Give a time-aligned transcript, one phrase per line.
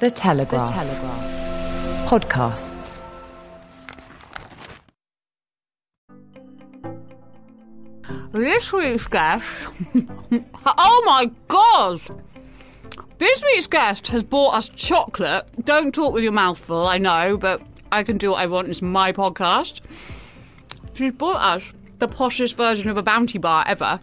[0.00, 0.70] The Telegraph.
[2.08, 3.02] Podcasts.
[8.32, 9.68] This week's guest.
[10.64, 12.00] oh my god!
[13.18, 15.44] This week's guest has bought us chocolate.
[15.64, 17.60] Don't talk with your mouth full, I know, but
[17.92, 18.68] I can do what I want.
[18.68, 19.82] It's my podcast.
[20.94, 24.00] She's bought us the poshest version of a bounty bar ever.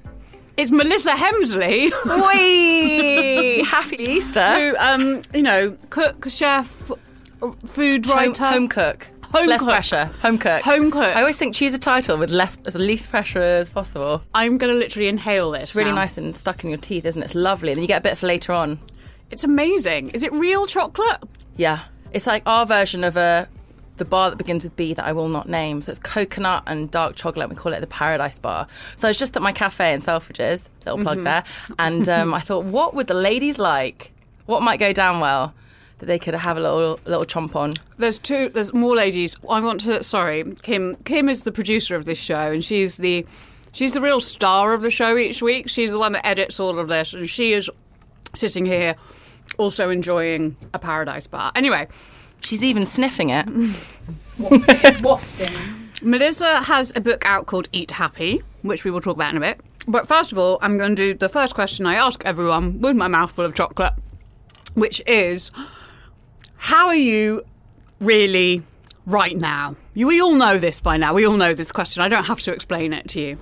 [0.58, 1.92] It's Melissa Hemsley.
[2.34, 3.64] Wee!
[3.68, 4.42] Happy Easter.
[4.42, 6.92] who, um, you know, cook, chef,
[7.64, 9.08] food Home, writer, home cook.
[9.34, 9.70] Home less cook.
[9.70, 10.06] pressure.
[10.24, 10.64] Home cook.
[10.64, 11.16] Home cook.
[11.16, 14.24] I always think choose a title with less, as least pressure as possible.
[14.34, 15.62] I'm going to literally inhale this.
[15.62, 15.98] It's really now.
[15.98, 17.26] nice and stuck in your teeth, isn't it?
[17.26, 17.70] It's lovely.
[17.70, 18.80] And then you get a bit for later on.
[19.30, 20.10] It's amazing.
[20.10, 21.22] Is it real chocolate?
[21.56, 21.82] Yeah.
[22.14, 23.48] It's like our version of a
[23.98, 25.82] the bar that begins with B that I will not name.
[25.82, 27.50] So it's coconut and dark chocolate.
[27.50, 28.68] We call it the Paradise Bar.
[28.96, 31.44] So it's just at my cafe in Selfridges, little plug there.
[31.80, 34.12] And um, I thought, what would the ladies like?
[34.46, 35.54] What might go down well
[36.00, 37.74] that they could have a little little chomp on?
[37.98, 38.50] There's two.
[38.50, 39.36] There's more ladies.
[39.50, 40.04] I want to.
[40.04, 40.96] Sorry, Kim.
[41.04, 43.26] Kim is the producer of this show, and she's the
[43.74, 45.70] she's the real star of the show each week.
[45.70, 47.70] She's the one that edits all of this, and she is
[48.36, 48.96] sitting here
[49.58, 51.52] also enjoying a paradise bar.
[51.56, 51.88] Anyway,
[52.42, 53.46] She's even sniffing it.
[55.02, 55.48] Wafting.
[56.02, 59.40] Melissa has a book out called Eat Happy, which we will talk about in a
[59.40, 59.62] bit.
[59.88, 62.96] But first of all, I'm going to do the first question I ask everyone with
[62.96, 63.94] my mouth full of chocolate,
[64.76, 65.50] which is
[66.58, 67.44] How are you
[68.00, 68.64] really
[69.06, 69.76] right now?
[69.94, 71.14] You, we all know this by now.
[71.14, 72.04] We all know this question.
[72.04, 73.40] I don't have to explain it to you.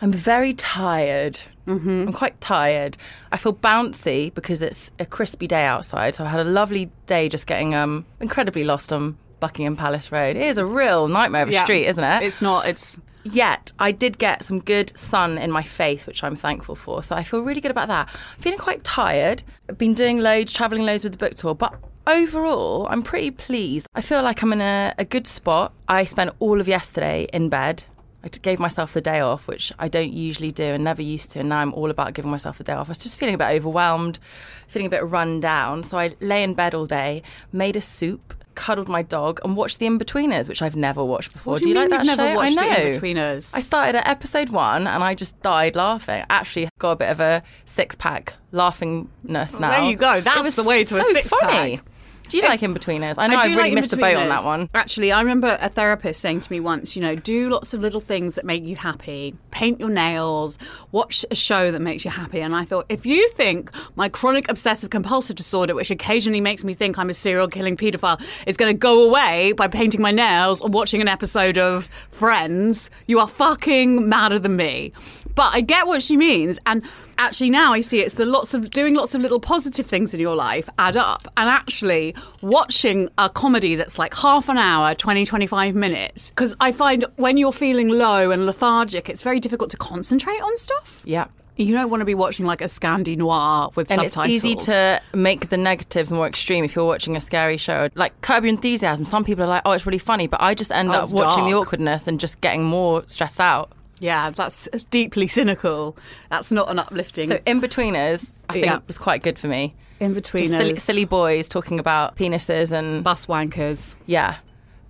[0.00, 1.40] I'm very tired.
[1.66, 2.08] Mm-hmm.
[2.08, 2.96] I'm quite tired.
[3.32, 6.14] I feel bouncy because it's a crispy day outside.
[6.14, 10.36] So I had a lovely day just getting um, incredibly lost on Buckingham Palace Road.
[10.36, 12.22] It is a real nightmare of a street, isn't it?
[12.22, 12.66] It's not.
[12.66, 13.00] It's.
[13.26, 17.02] Yet I did get some good sun in my face, which I'm thankful for.
[17.02, 18.08] So I feel really good about that.
[18.08, 19.42] I'm feeling quite tired.
[19.66, 21.74] I've been doing loads, traveling loads with the book tour, but
[22.06, 23.86] overall, I'm pretty pleased.
[23.94, 25.72] I feel like I'm in a, a good spot.
[25.88, 27.84] I spent all of yesterday in bed.
[28.24, 31.40] I gave myself the day off, which I don't usually do and never used to.
[31.40, 32.88] And now I'm all about giving myself the day off.
[32.88, 34.18] I was just feeling a bit overwhelmed,
[34.66, 35.82] feeling a bit run down.
[35.82, 39.78] So I lay in bed all day, made a soup, cuddled my dog, and watched
[39.78, 41.54] The Inbetweeners, which I've never watched before.
[41.54, 42.36] What do you like mean that you've never show?
[42.36, 42.90] watched The I know.
[42.96, 43.54] Inbetweeners?
[43.56, 46.24] I started at episode one and I just died laughing.
[46.30, 49.70] Actually, got a bit of a six pack laughingness now.
[49.70, 50.20] there you go.
[50.22, 51.82] That's was the way to a six-pack.
[52.28, 53.14] Do you like Inbetweeners?
[53.18, 54.68] I know I, have really like missed the boat on that one.
[54.74, 58.00] Actually, I remember a therapist saying to me once, you know, do lots of little
[58.00, 59.36] things that make you happy.
[59.50, 60.58] Paint your nails,
[60.90, 62.40] watch a show that makes you happy.
[62.40, 66.74] And I thought, if you think my chronic obsessive compulsive disorder, which occasionally makes me
[66.74, 70.60] think I'm a serial killing paedophile, is going to go away by painting my nails
[70.60, 74.92] or watching an episode of Friends, you are fucking madder than me.
[75.34, 76.58] But I get what she means.
[76.64, 76.84] And
[77.18, 80.20] actually, now I see it's the lots of doing lots of little positive things in
[80.20, 81.26] your life add up.
[81.36, 86.30] And actually, watching a comedy that's like half an hour, 20, 25 minutes.
[86.30, 90.56] Because I find when you're feeling low and lethargic, it's very difficult to concentrate on
[90.56, 91.02] stuff.
[91.04, 91.26] Yeah.
[91.56, 94.36] You don't want to be watching like a Scandi noir with And subtitles.
[94.36, 97.88] it's easy to make the negatives more extreme if you're watching a scary show.
[97.94, 100.72] Like Curb Your Enthusiasm, some people are like, oh, it's really funny, but I just
[100.72, 103.70] end Oh, up watching the awkwardness and just getting more stressed out.
[104.04, 105.96] Yeah, that's deeply cynical.
[106.30, 107.28] That's not an uplifting.
[107.30, 108.78] So in betweeners, I think Yeah.
[108.86, 109.74] was quite good for me.
[110.00, 113.94] in between Just silly, silly boys talking about penises and bus wankers.
[114.06, 114.34] yeah,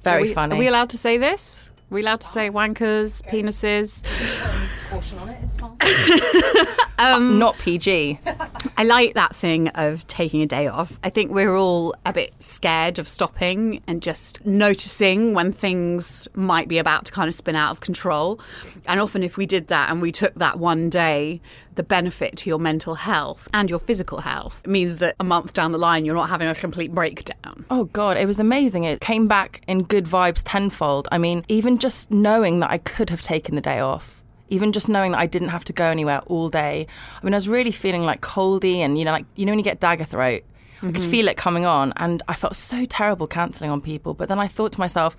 [0.03, 0.57] very Are we, funny.
[0.57, 1.71] Are we allowed to say this?
[1.91, 4.03] Are we allowed to say wankers, penises?
[6.97, 8.21] Um, Not PG.
[8.79, 10.99] I like that thing of taking a day off.
[11.03, 16.69] I think we're all a bit scared of stopping and just noticing when things might
[16.69, 18.41] be about to kind of spin out of control.
[18.87, 21.41] And often, if we did that and we took that one day,
[21.75, 25.73] the benefit to your mental health and your physical health means that a month down
[25.73, 27.65] the line, you're not having a complete breakdown.
[27.71, 28.85] Oh God, it was amazing.
[28.85, 31.09] It came back in good vibes tenfold.
[31.11, 34.24] I mean, even just knowing that I could have taken the day off.
[34.55, 36.87] Even just knowing that I didn't have to go anywhere all day.
[37.21, 39.59] I mean, I was really feeling like coldy and, you know, like, you know, when
[39.59, 40.43] you get dagger throat,
[40.83, 41.11] I could mm-hmm.
[41.11, 41.93] feel it coming on.
[41.97, 44.15] And I felt so terrible cancelling on people.
[44.15, 45.17] But then I thought to myself,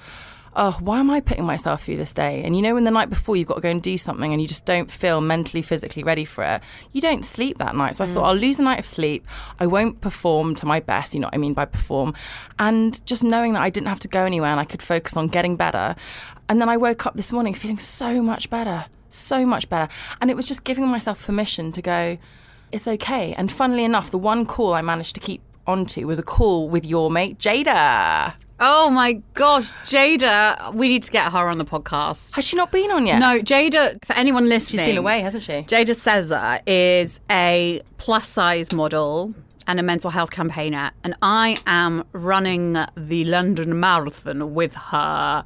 [0.56, 2.44] oh, why am I putting myself through this day?
[2.44, 4.42] And you know, when the night before you've got to go and do something and
[4.42, 6.62] you just don't feel mentally, physically ready for it,
[6.92, 7.96] you don't sleep that night.
[7.96, 8.14] So I mm.
[8.14, 9.28] thought, I'll lose a night of sleep.
[9.60, 12.14] I won't perform to my best, you know what I mean by perform.
[12.58, 15.28] And just knowing that I didn't have to go anywhere and I could focus on
[15.28, 15.96] getting better.
[16.48, 19.92] And then I woke up this morning feeling so much better, so much better.
[20.22, 22.18] And it was just giving myself permission to go,
[22.72, 23.34] it's okay.
[23.38, 26.86] And funnily enough, the one call I managed to keep onto was a call with
[26.86, 28.34] your mate, Jada.
[28.60, 32.36] Oh my gosh, Jada, we need to get her on the podcast.
[32.36, 33.20] Has she not been on yet?
[33.20, 35.54] No, Jada, for anyone listening, She's been away, hasn't she?
[35.64, 39.34] Jada Sezer is a plus size model
[39.68, 45.44] and a mental health campaigner, and I am running the London Marathon with her.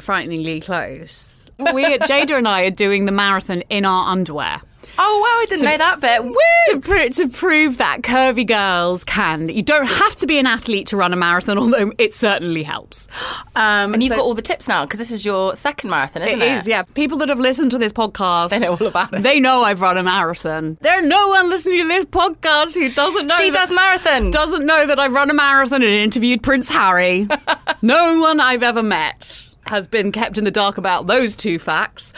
[0.00, 1.43] Frighteningly close.
[1.58, 4.60] We, at Jada and I, are doing the marathon in our underwear.
[4.96, 6.24] Oh, wow, I didn't know that bit.
[6.24, 6.34] Woo!
[6.70, 9.48] To, pr- to prove that curvy girls can.
[9.48, 13.08] You don't have to be an athlete to run a marathon, although it certainly helps.
[13.56, 16.22] Um, And you've so- got all the tips now because this is your second marathon,
[16.22, 16.44] isn't it?
[16.44, 16.82] It is, yeah.
[16.94, 19.22] People that have listened to this podcast, They know all about it.
[19.24, 20.78] They know I've run a marathon.
[20.80, 23.34] There's no one listening to this podcast who doesn't know.
[23.36, 24.30] She that- does marathons.
[24.30, 27.26] Doesn't know that I've run a marathon and interviewed Prince Harry.
[27.82, 32.12] no one I've ever met has been kept in the dark about those two facts.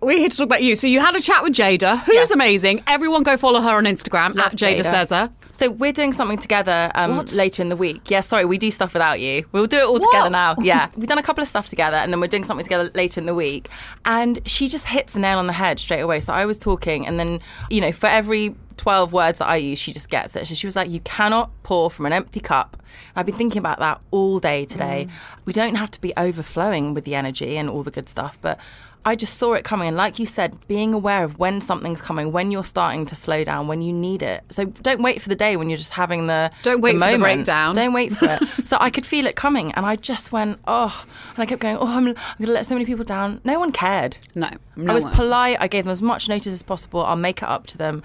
[0.00, 0.74] We're here to talk about you.
[0.76, 2.34] So you had a chat with Jada, who's Yeah.
[2.34, 2.82] amazing.
[2.86, 5.06] Everyone go follow her on Instagram Love at Jada, Jada.
[5.06, 5.30] Sezer.
[5.52, 8.10] So we're doing something together um, later in the week.
[8.10, 9.44] Yeah, sorry, we do stuff without you.
[9.52, 10.56] We'll do it all together now.
[10.58, 13.20] Yeah, we've done a couple of stuff together, and then we're doing something together later
[13.20, 13.68] in the week.
[14.04, 16.20] And she just hits the nail on the head straight away.
[16.20, 17.40] So I was talking, and then
[17.70, 20.46] you know, for every 12 words that I use, she just gets it.
[20.46, 22.76] So she was like, You cannot pour from an empty cup.
[22.80, 25.06] And I've been thinking about that all day today.
[25.44, 28.58] We don't have to be overflowing with the energy and all the good stuff, but
[29.04, 29.88] I just saw it coming.
[29.88, 33.42] And like you said, being aware of when something's coming, when you're starting to slow
[33.42, 34.44] down, when you need it.
[34.50, 37.18] So don't wait for the day when you're just having the Don't wait for the
[37.18, 37.74] breakdown.
[37.74, 38.42] Don't wait for it.
[38.66, 41.76] so I could feel it coming, and I just went, oh, and I kept going,
[41.76, 43.40] oh, I'm, I'm going to let so many people down.
[43.44, 44.18] No one cared.
[44.34, 44.50] No,
[44.88, 45.12] I was one.
[45.14, 45.56] polite.
[45.60, 47.02] I gave them as much notice as possible.
[47.02, 48.02] I'll make it up to them.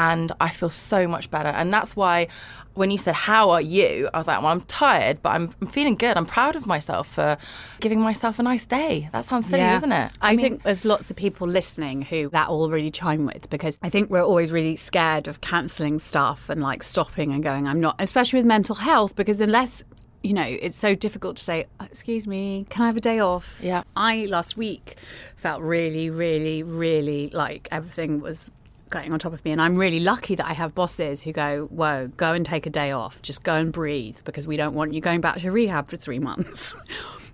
[0.00, 1.50] And I feel so much better.
[1.50, 2.28] And that's why
[2.72, 4.08] when you said, How are you?
[4.14, 6.16] I was like, Well, I'm tired, but I'm, I'm feeling good.
[6.16, 7.36] I'm proud of myself for
[7.80, 9.10] giving myself a nice day.
[9.12, 9.72] That sounds silly, Yeah.
[9.74, 10.12] doesn't it?
[10.22, 13.90] I, think there's lots of people listening who that all really chime with because I
[13.90, 17.96] think we're always really scared of cancelling stuff and like stopping and going, I'm not,
[17.98, 19.82] especially with mental health, because unless
[20.22, 23.20] you know, it's so difficult to say, "Oh, excuse me, can I have a day
[23.20, 23.58] off?
[23.62, 23.84] Yeah.
[23.96, 24.96] I last week
[25.36, 28.50] felt really, really, really like everything was
[28.90, 29.52] going on top of me.
[29.52, 32.70] And I'm really lucky that I have bosses who go, whoa, go and take a
[32.70, 33.22] day off.
[33.22, 36.18] Just go and breathe because we don't want you going back to rehab for three
[36.18, 36.76] months.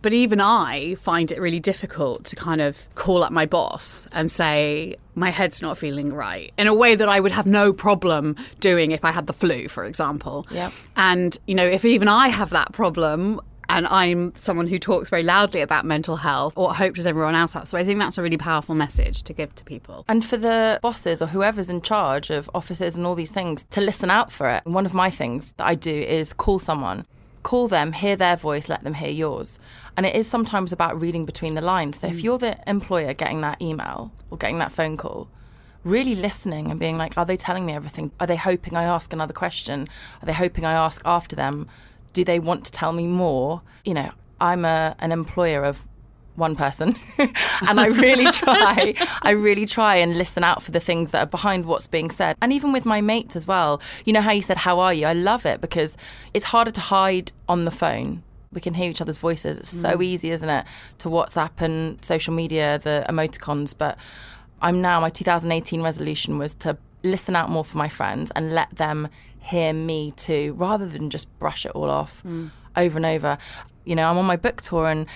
[0.03, 4.31] But even I find it really difficult to kind of call up my boss and
[4.31, 8.37] say, my head's not feeling right in a way that I would have no problem
[8.61, 10.47] doing if I had the flu, for example.
[10.51, 10.73] Yep.
[10.97, 13.41] And, you know, if even I have that problem,
[13.77, 17.53] and I'm someone who talks very loudly about mental health, or hope does everyone else
[17.53, 17.69] have.
[17.69, 20.03] So I think that's a really powerful message to give to people.
[20.09, 23.83] And for the bosses or whoever's in charge of offices and all these things to
[23.83, 24.65] listen out for it.
[24.65, 27.05] One of my things that I do is call someone,
[27.43, 29.59] call them, hear their voice, let them hear yours.
[29.95, 32.01] And it is sometimes about reading between the lines.
[32.01, 32.23] So if mm.
[32.23, 35.29] you're the employer getting that email or getting that phone call,
[35.85, 38.11] really listening and being like, are they telling me everything?
[38.21, 39.87] Are they hoping I ask another question?
[40.23, 41.69] Are they hoping I ask after them?
[42.17, 43.61] Do they want to tell me more?
[43.85, 45.87] You know, I'm a, an employer of
[46.35, 46.97] one person.
[47.69, 51.31] And I really try I really try and listen out for the things that are
[51.31, 52.37] behind what's being said.
[52.41, 55.07] And even with my mates as well you know how you said how are you?
[55.07, 55.97] I love it because
[56.35, 58.23] it's harder to hide on the phone.
[58.53, 59.59] We can hear each other's voices.
[59.59, 60.05] It's so mm.
[60.05, 60.67] easy isn't it?
[60.99, 63.75] To WhatsApp and social media the emoticons.
[63.77, 63.99] But
[64.61, 68.71] I'm now my 2018 resolution was to listen out more for my friends and let
[68.77, 69.09] them
[69.47, 72.23] hear me too rather than just brush it all off
[72.77, 73.39] over and over
[73.85, 75.07] you know I'm on my book tour and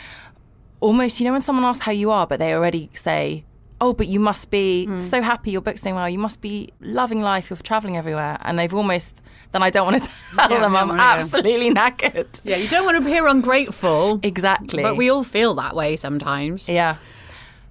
[0.80, 3.44] almost, you know, when someone asks how you are, but they already say,
[3.82, 6.08] oh, but you must be so happy your book's doing well.
[6.08, 7.50] You must be loving life.
[7.50, 8.38] You're traveling everywhere.
[8.40, 9.20] And they've almost,
[9.52, 12.40] then I don't want to tell Yeah, them I'm absolutely knackered.
[12.44, 14.20] Yeah, you don't want to appear ungrateful.
[14.22, 14.82] Exactly.
[14.82, 16.66] But we all feel that way sometimes.
[16.66, 16.96] yeah.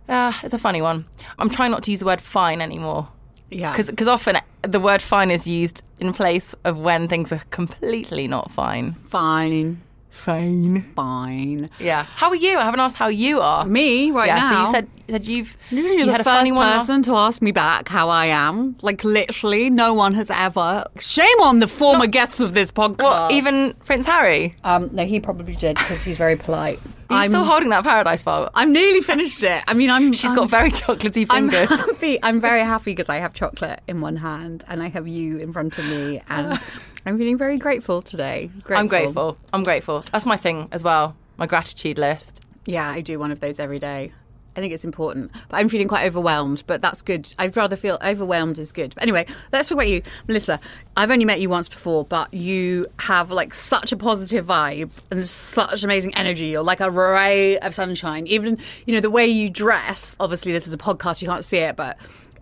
[0.08, 1.06] Uh, it's a funny one.
[1.40, 3.08] I'm trying not to use the word fine anymore.
[3.50, 3.76] Yeah.
[3.76, 8.52] Because often the word fine is used in place of when things are completely not
[8.52, 8.92] fine.
[8.92, 9.82] Fine.
[10.10, 10.82] Fine.
[10.96, 11.70] Fine.
[11.80, 12.04] Yeah.
[12.04, 12.58] How are you?
[12.58, 13.66] I haven't asked how you are.
[13.66, 14.52] Me right yeah, now.
[14.52, 16.62] So you said you said you've You're you the had a first funny one.
[16.62, 18.76] last- person to ask me back how I am.
[18.82, 20.86] Like literally, no one has ever.
[21.00, 23.04] Shame on the former guests of this podcast.
[23.04, 23.32] What?
[23.32, 24.56] Even Prince Harry?
[24.64, 26.80] Um, no, he probably did because he's very polite.
[27.10, 28.50] I'm, still holding that paradise file?
[28.54, 29.64] I'm nearly finished it.
[29.68, 30.14] I mean, I'm.
[30.14, 31.72] She's I'm, got very chocolatey fingers.
[31.72, 32.20] I'm happy.
[32.24, 35.52] I'm very happy because I have chocolate in one hand and I have you in
[35.52, 36.60] front of me, and
[37.06, 38.52] I'm feeling very grateful today.
[38.70, 39.38] I'm grateful.
[39.54, 40.04] I'm grateful.
[40.12, 41.16] That's my thing as well.
[41.38, 42.42] My gratitude list.
[42.66, 44.12] Yeah, I do one of those every day.
[44.56, 45.32] I think it's important.
[45.50, 47.34] But I'm feeling quite overwhelmed, but that's good.
[47.40, 48.94] I'd rather feel overwhelmed is good.
[48.96, 50.02] But anyway, let's talk about you.
[50.28, 50.60] Melissa,
[50.98, 55.26] I've only met you once before, but you have like such a positive vibe and
[55.26, 56.48] such amazing energy.
[56.48, 58.28] You're like a ray of sunshine.
[58.28, 61.60] Even, you know, the way you dress, obviously this is a podcast, you can't see
[61.60, 61.98] it, but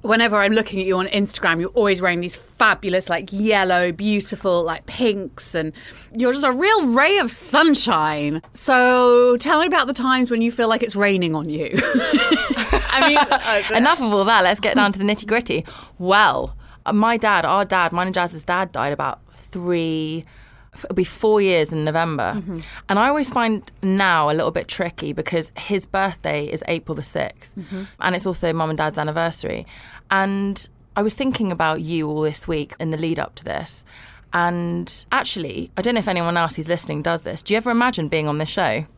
[0.07, 4.63] whenever I'm looking at you on Instagram, you're always wearing these fabulous, like yellow, beautiful,
[4.63, 5.73] like pinks, and
[6.15, 8.41] you're just a real ray of sunshine.
[8.53, 11.69] So tell me about the times when you feel like it's raining on you.
[11.75, 14.43] I mean, Enough of all that.
[14.43, 15.65] Let's get down to the nitty gritty.
[15.99, 20.25] Well, uh, my dad, our dad, mine and Jazz's dad died about three.
[20.73, 22.41] It'll be four years in November.
[22.87, 27.01] And I always find now a little bit tricky because his birthday is April the
[27.01, 27.87] 6th.
[27.99, 29.65] And it's also mum and dad's anniversary.
[30.11, 33.85] And I was thinking about you all this week in the lead up to this.
[34.33, 37.41] And actually, I don't know if anyone else who's listening does this.
[37.43, 38.85] Do you ever imagine being on this show?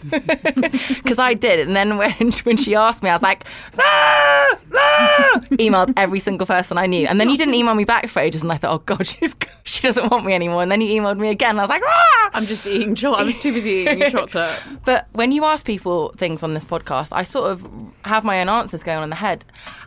[0.00, 1.66] Because I did.
[1.66, 2.12] And then when,
[2.44, 3.44] when she asked me, I was like,
[3.78, 7.06] "Ah, ah," emailed every single person I knew.
[7.06, 8.42] And then he didn't email me back for ages.
[8.42, 10.62] And I thought, oh, God, she's, she doesn't want me anymore.
[10.62, 11.50] And then he emailed me again.
[11.50, 12.30] And I was like, ah!
[12.34, 13.20] I'm just eating chocolate.
[13.22, 14.60] I was too busy eating chocolate.
[14.84, 17.66] But when you ask people things on this podcast, I sort of
[18.04, 19.44] have my own answers going on in the head.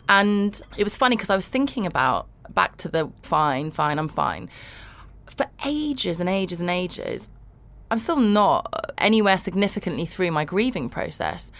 [0.09, 4.07] And it was funny because I was thinking about back to the fine, fine, I'm
[4.07, 4.49] fine.
[5.25, 7.27] For ages and ages and ages,
[7.89, 11.51] I'm still not anywhere significantly through my grieving process.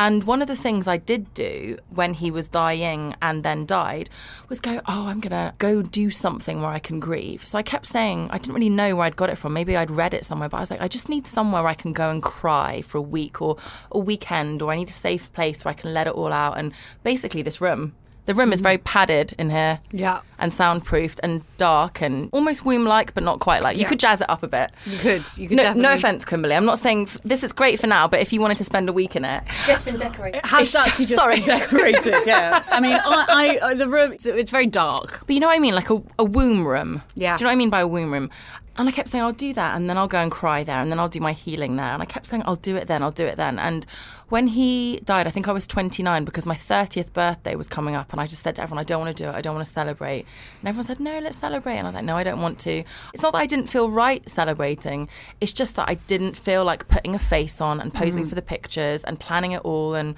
[0.00, 4.08] And one of the things I did do when he was dying and then died
[4.48, 7.44] was go, oh, I'm going to go do something where I can grieve.
[7.44, 9.54] So I kept saying, I didn't really know where I'd got it from.
[9.54, 11.74] Maybe I'd read it somewhere, but I was like, I just need somewhere where I
[11.74, 13.56] can go and cry for a week or
[13.90, 16.58] a weekend, or I need a safe place where I can let it all out.
[16.58, 17.96] And basically, this room.
[18.28, 18.64] The room is mm.
[18.64, 20.20] very padded in here Yeah.
[20.38, 23.78] and soundproofed and dark and almost womb like, but not quite like.
[23.78, 23.88] You Yeah.
[23.88, 24.70] could jazz it up a bit.
[24.84, 25.22] You could.
[25.38, 25.82] You could No, definitely.
[25.82, 26.54] no offense, Kimberly.
[26.54, 28.90] I'm not saying f- this is great for now, but if you wanted to spend
[28.90, 30.42] a week in it, Just been decorated.
[30.44, 31.36] Has It's actually just- just sorry.
[31.36, 32.62] been decorated, yeah.
[32.70, 35.20] I mean, I, I uh, the room, it's, it's very dark.
[35.26, 37.00] but you know what I mean, like a, a womb room.
[37.14, 37.38] Yeah.
[37.38, 38.30] Do you know what I mean by a womb room?
[38.78, 40.90] And I kept saying I'll do that, and then I'll go and cry there, and
[40.90, 41.86] then I'll do my healing there.
[41.86, 43.58] And I kept saying I'll do it then, I'll do it then.
[43.58, 43.84] And
[44.28, 48.12] when he died, I think I was 29 because my 30th birthday was coming up,
[48.12, 49.66] and I just said to everyone, I don't want to do it, I don't want
[49.66, 50.26] to celebrate.
[50.60, 51.76] And everyone said, No, let's celebrate.
[51.76, 52.84] And I was like, No, I don't want to.
[53.12, 55.08] It's not that I didn't feel right celebrating.
[55.40, 58.42] It's just that I didn't feel like putting a face on and posing for the
[58.42, 59.94] pictures and planning it all.
[59.94, 60.14] And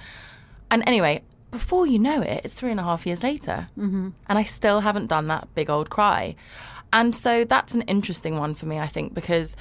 [0.69, 3.67] and anyway, before you know it, it's three and a half years later.
[3.77, 4.09] Mm-hmm.
[4.27, 6.35] And I still haven't done that big old cry.
[6.93, 9.55] And so that's an interesting one for me, I think, because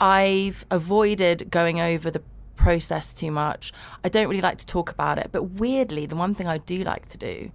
[0.00, 2.22] I've avoided going over the
[2.56, 3.72] process too much.
[4.04, 5.30] I don't really like to talk about it.
[5.32, 7.50] But weirdly, the one thing I do like to do,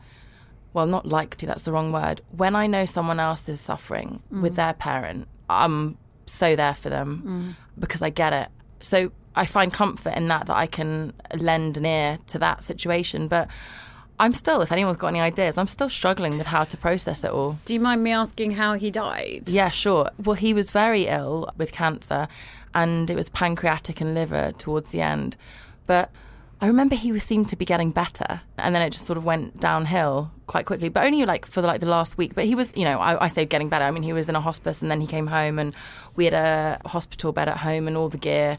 [0.74, 4.22] well, not like to, that's the wrong word, when I know someone else is suffering
[4.32, 4.42] mm.
[4.42, 7.80] with their parent, I'm so there for them mm.
[7.80, 8.50] because I get it.
[8.82, 13.28] So I find comfort in that, that I can lend an ear to that situation.
[13.28, 13.50] But
[14.20, 17.32] I'm still, if anyone's got any ideas, I'm still struggling with how to process it
[17.32, 17.60] all.
[17.66, 19.44] Do you mind me asking how he died?
[19.48, 20.10] Yeah, sure.
[20.24, 22.28] Well, he was very ill with cancer,
[22.74, 25.38] and it was pancreatic and liver towards the end.
[25.86, 26.10] But
[26.60, 29.26] I remember he was, seemed to be getting better, and then it just sort of
[29.26, 30.90] went downhill quite quickly.
[30.90, 32.34] But only like for like the last week.
[32.34, 33.86] But he was, you know, I, I say getting better.
[33.86, 35.76] I mean, he was in a hospice, and then he came home, and
[36.16, 38.58] we had a hospital bed at home and all the gear.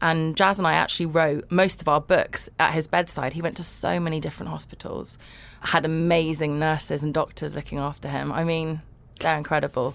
[0.00, 3.32] And Jazz and I actually wrote most of our books at his bedside.
[3.32, 5.18] He went to so many different hospitals,
[5.60, 8.32] had amazing nurses and doctors looking after him.
[8.32, 8.82] I mean,
[9.20, 9.94] they're incredible.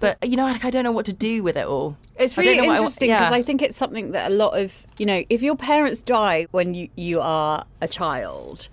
[0.00, 1.96] But you know, like I don't know what to do with it all.
[2.16, 3.36] It's really I interesting because yeah.
[3.36, 6.74] I think it's something that a lot of, you know, if your parents die when
[6.74, 8.68] you, you are a child,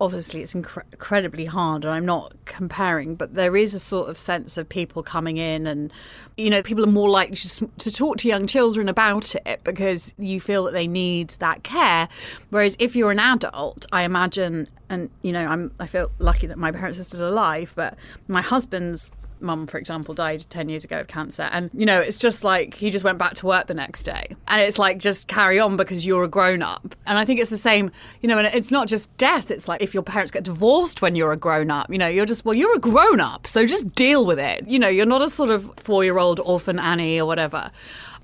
[0.00, 1.84] obviously it's incre- incredibly hard.
[1.84, 5.66] And I'm not comparing, but there is a sort of sense of people coming in
[5.66, 5.92] and,
[6.36, 10.14] you know, people are more likely to, to talk to young children about it because
[10.18, 12.08] you feel that they need that care.
[12.50, 16.58] Whereas if you're an adult, I imagine, and, you know, I'm, I feel lucky that
[16.58, 17.96] my parents are still alive, but
[18.28, 21.48] my husband's mum, for example, died 10 years ago of cancer.
[21.52, 24.36] And, you know, it's just like he just went back to work the next day.
[24.48, 26.94] And it's like, just carry on because you're a grown up.
[27.06, 27.90] And I think it's the same,
[28.20, 29.50] you know, and it's not just death.
[29.50, 32.26] It's like if your parents get divorced when you're a grown up, you know, you're
[32.26, 33.46] just, well, you're a grown up.
[33.46, 34.66] So just deal with it.
[34.66, 37.70] You know, you're not a sort of four year old orphan Annie or whatever.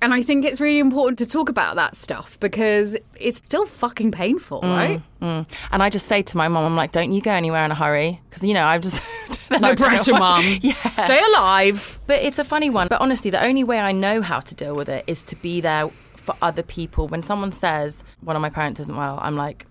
[0.03, 4.11] And I think it's really important to talk about that stuff because it's still fucking
[4.11, 5.01] painful, right?
[5.21, 5.49] Mm.
[5.71, 7.75] And I just say to my mum, I'm like, don't you go anywhere in a
[7.75, 8.19] hurry.
[8.29, 9.01] Because, you know, I've just.
[9.61, 10.43] No pressure, mom.
[10.61, 10.73] Yeah.
[10.93, 11.99] Stay alive.
[12.07, 12.87] But it's a funny one.
[12.87, 15.61] But honestly, the only way I know how to deal with it is to be
[15.61, 17.07] there for other people.
[17.07, 19.67] When someone says one of my parents isn't well, I'm like,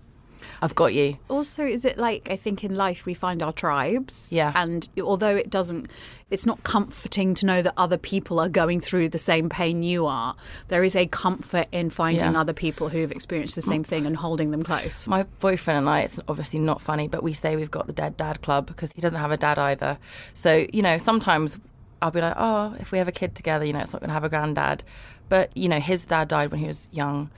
[0.63, 1.17] I've got you.
[1.29, 4.31] Also, is it like I think in life we find our tribes?
[4.31, 4.53] Yeah.
[4.55, 5.91] And although it doesn't,
[6.29, 10.05] it's not comforting to know that other people are going through the same pain you
[10.05, 10.37] are.
[10.69, 12.39] There is a comfort in finding Yeah.
[12.39, 15.05] other people who have experienced the same thing and holding them close.
[15.05, 18.15] My boyfriend and I, it's obviously not funny, but we say we've got the dead
[18.15, 19.97] dad club because he doesn't have a dad either.
[20.33, 21.59] So, you know, sometimes
[22.01, 24.09] I'll be like, oh, if we have a kid together, you know, it's not going
[24.11, 24.85] to have a granddad.
[25.27, 27.31] But, you know, his dad died when he was young.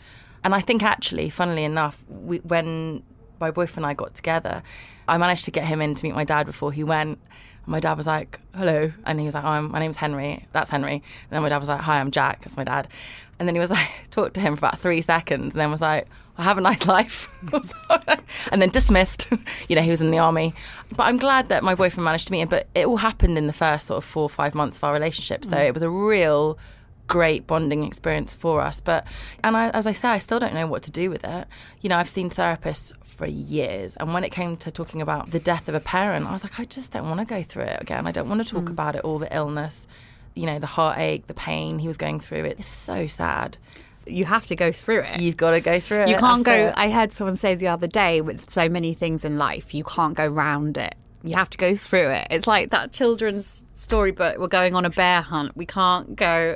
[0.43, 3.01] And I think actually, funnily enough, we, when
[3.39, 4.63] my boyfriend and I got together,
[5.07, 7.19] I managed to get him in to meet my dad before he went.
[7.65, 8.91] And my dad was like, hello.
[9.05, 10.45] And he was like, oh, my name's Henry.
[10.51, 10.93] That's Henry.
[10.93, 12.41] And then my dad was like, hi, I'm Jack.
[12.41, 12.87] That's my dad.
[13.39, 15.81] And then he was like, talked to him for about three seconds and then was
[15.81, 17.31] like, well, have a nice life.
[18.51, 19.27] and then dismissed.
[19.67, 20.53] you know, he was in the army.
[20.95, 22.49] But I'm glad that my boyfriend managed to meet him.
[22.49, 24.93] But it all happened in the first sort of four or five months of our
[24.93, 25.45] relationship.
[25.45, 25.65] So mm.
[25.65, 26.57] it was a real
[27.07, 28.81] great bonding experience for us.
[28.81, 29.05] But,
[29.43, 31.47] and I, as I say, I still don't know what to do with it.
[31.81, 33.95] You know, I've seen therapists for years.
[33.97, 36.59] And when it came to talking about the death of a parent, I was like,
[36.59, 38.05] I just don't want to go through it again.
[38.05, 38.71] I don't want to talk mm.
[38.71, 39.87] about it, all the illness,
[40.33, 42.43] you know, the heartache, the pain he was going through.
[42.45, 43.57] It's so sad.
[44.05, 45.19] You have to go through it.
[45.19, 46.09] You've got to go through it.
[46.09, 46.67] You can't go.
[46.67, 46.73] it.
[46.77, 50.13] I heard someone say the other day with so many things in life, you can't
[50.13, 50.95] go round it.
[51.23, 52.27] You have to go through it.
[52.29, 54.37] It's like that children's storybook.
[54.37, 55.57] We're going on a bear hunt.
[55.57, 56.55] We can't go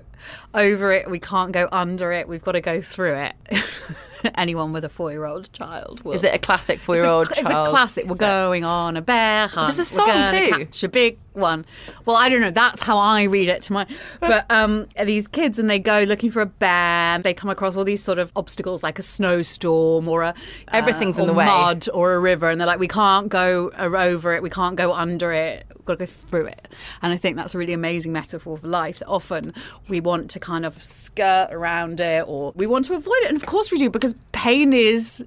[0.53, 1.09] over it.
[1.09, 2.27] We can't go under it.
[2.27, 3.35] We've got to go through it.
[4.35, 6.11] Anyone with a four-year-old child will.
[6.11, 7.67] Is it a classic four-year-old It's a, child?
[7.67, 8.05] It's a classic.
[8.05, 9.67] We're going on a bear hunt.
[9.73, 10.65] There's a song too.
[10.65, 11.65] Catch a big one.
[12.05, 12.51] Well, I don't know.
[12.51, 13.88] That's how I read it to my.
[14.19, 16.99] But um, these kids and they go looking for a bear.
[17.15, 20.33] And they come across all these sort of obstacles like a snowstorm or a
[20.71, 21.45] Everything's uh, in the way.
[21.45, 24.43] mud or a river, and they're like, we can't go over it.
[24.43, 25.65] We can't go under it.
[25.89, 26.67] Got to go through it.
[27.01, 29.00] And I think that's a really amazing metaphor for life.
[29.00, 29.53] That often
[29.89, 33.36] we want to kind of skirt around it or we want to avoid it, and
[33.36, 35.25] of course we do because pain is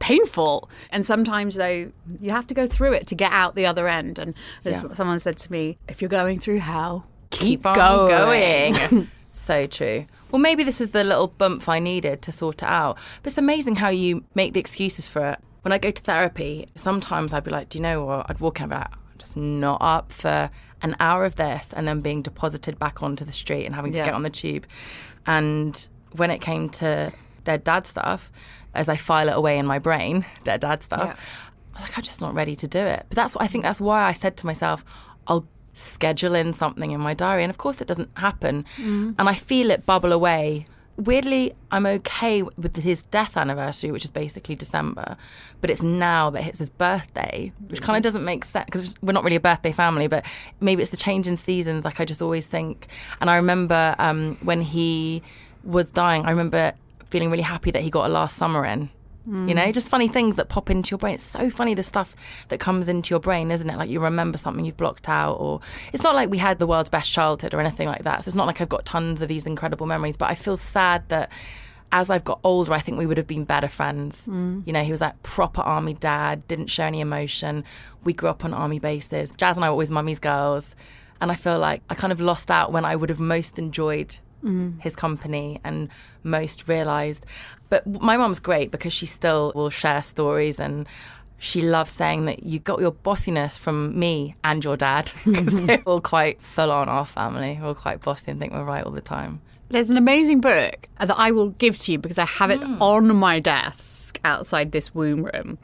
[0.00, 0.68] painful.
[0.90, 4.18] And sometimes, though, you have to go through it to get out the other end.
[4.18, 4.94] And as Yeah.
[4.94, 8.72] someone said to me, if you're going through hell, keep, keep on going.
[8.74, 9.08] going.
[9.32, 10.06] so true.
[10.30, 12.96] Well, maybe this is the little bump I needed to sort it out.
[13.22, 15.38] But it's amazing how you make the excuses for it.
[15.62, 18.26] When I go to therapy, sometimes I'd be like, do you know what?
[18.30, 20.50] I'd walk in and be like, just not up for
[20.82, 23.98] an hour of this and then being deposited back onto the street and having to
[23.98, 24.06] Yeah.
[24.06, 24.66] get on the tube.
[25.26, 27.12] And when it came to
[27.44, 28.32] dead dad stuff,
[28.74, 31.00] as I file it away in my brain, dead dad stuff,
[31.74, 31.80] Yeah.
[31.82, 33.06] Like, I'm just not ready to do it.
[33.08, 34.84] But that's what I think that's why I said to myself,
[35.26, 37.42] I'll schedule in something in my diary.
[37.44, 38.64] And of course, it doesn't happen.
[38.76, 39.14] Mm.
[39.18, 40.66] And I feel it bubble away.
[41.00, 45.16] Weirdly, I'm okay with his death anniversary, which is basically December,
[45.62, 49.14] but it's now that hits his birthday, which kind of doesn't make sense because we're
[49.14, 50.26] not really a birthday family, but
[50.60, 51.86] maybe it's the change in seasons.
[51.86, 52.88] Like I just always think.
[53.18, 55.22] And I remember um, when he
[55.64, 56.74] was dying, I remember
[57.06, 58.90] feeling really happy that he got a last summer in.
[59.26, 61.14] You know, just funny things that pop into your brain.
[61.14, 62.16] It's so funny the stuff
[62.48, 63.76] that comes into your brain, isn't it?
[63.76, 65.60] Like you remember something you've blocked out, or
[65.92, 68.24] it's not like we had the world's best childhood or anything like that.
[68.24, 71.08] So it's not like I've got tons of these incredible memories, but I feel sad
[71.10, 71.30] that
[71.92, 74.26] as I've got older, I think we would have been better friends.
[74.26, 74.66] Mm.
[74.66, 77.64] You know, he was like proper army dad, didn't show any emotion.
[78.04, 79.32] We grew up on army bases.
[79.36, 80.74] Jazz and I were always mummy's girls.
[81.20, 84.18] And I feel like I kind of lost out when I would have most enjoyed
[84.80, 85.88] his company and
[86.22, 87.26] most realised.
[87.68, 90.88] But my mum's great because she still will share stories and
[91.38, 95.82] she loves saying that you got your bossiness from me and your dad because they're
[95.86, 97.58] all quite full on our family.
[97.60, 99.40] We're all quite bossy and think we're right all the time.
[99.68, 102.82] There's an amazing book that I will give to you because I have it Hmm.
[102.82, 105.58] on my desk outside this womb room,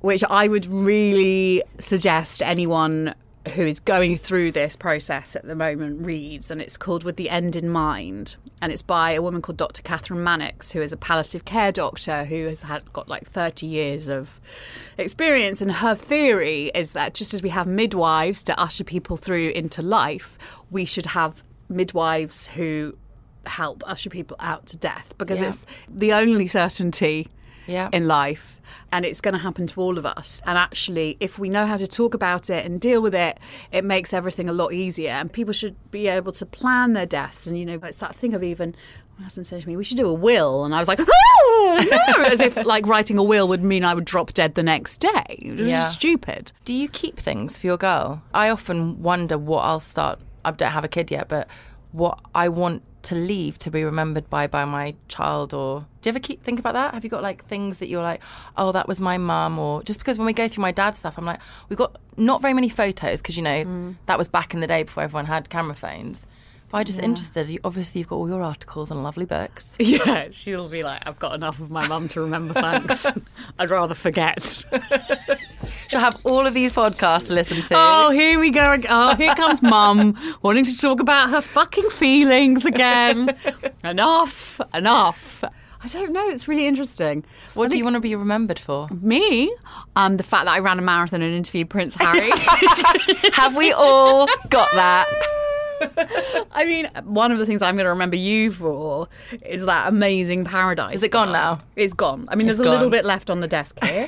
[0.00, 3.14] which I would really suggest anyone
[3.54, 6.50] who is going through this process at the moment reads.
[6.50, 8.36] And it's called With the End in Mind.
[8.60, 9.82] And it's by a woman called Dr.
[9.82, 14.08] Kathryn Mannix, who is a palliative care doctor who has had got like 30 years
[14.08, 14.40] of
[14.98, 15.60] experience.
[15.60, 19.82] And her theory is that just as we have midwives to usher people through into
[19.82, 20.38] life,
[20.70, 22.96] we should have midwives who
[23.44, 25.48] help usher people out to death because Yeah.
[25.48, 27.28] it's the only certainty
[27.66, 27.88] Yeah.
[27.92, 28.60] in life.
[28.92, 30.40] And it's going to happen to all of us.
[30.46, 33.38] And actually, if we know how to talk about it and deal with it,
[33.72, 35.10] it makes everything a lot easier.
[35.10, 37.46] And people should be able to plan their deaths.
[37.46, 38.74] And, you know, it's that thing of even,
[39.18, 40.64] my husband said to me, we should do a will.
[40.64, 42.24] And I was like, oh, no.
[42.30, 45.38] As if like writing a will would mean I would drop dead the next day.
[45.40, 45.82] Yeah.
[45.82, 46.52] stupid.
[46.64, 48.22] Do you keep things for your girl?
[48.34, 50.20] I often wonder what I'll start.
[50.44, 51.48] I don't have a kid yet, but
[51.92, 55.54] what I want to leave to be remembered by by my child.
[55.54, 56.94] Or do you ever keep think about that?
[56.94, 58.22] Have you got like things that you're like,
[58.56, 61.18] oh, that was my mum, or just because when we go through my dad's stuff,
[61.18, 63.96] I'm like, we've got not very many photos because you know mm.
[64.06, 66.26] that was back in the day before everyone had camera phones.
[66.72, 67.48] I'm just interested.
[67.48, 69.76] You, obviously, you've got all your articles and lovely books.
[69.86, 73.12] Yeah, she'll be like, I've got enough of my mum to remember, thanks.
[73.58, 74.64] I'd rather forget.
[75.88, 77.74] She'll have all of these podcasts to listen to.
[77.76, 78.76] Oh, here we go.
[78.88, 83.36] Oh, here comes mum wanting to talk about her fucking feelings again.
[83.84, 85.44] enough, enough.
[85.82, 86.28] I don't know.
[86.28, 87.24] It's really interesting.
[87.54, 88.88] what do you want to be remembered for?
[89.00, 89.54] Me,
[89.94, 92.30] um, the fact that I ran a marathon and interviewed Prince Harry.
[93.34, 95.06] Have we all got that?
[96.52, 99.08] I mean, one of the things I'm going to remember you for
[99.42, 100.94] is that amazing paradise.
[100.94, 101.58] Is it gone now?
[101.76, 102.26] It's gone.
[102.28, 104.06] I mean, It's there's a little bit left on the desk here.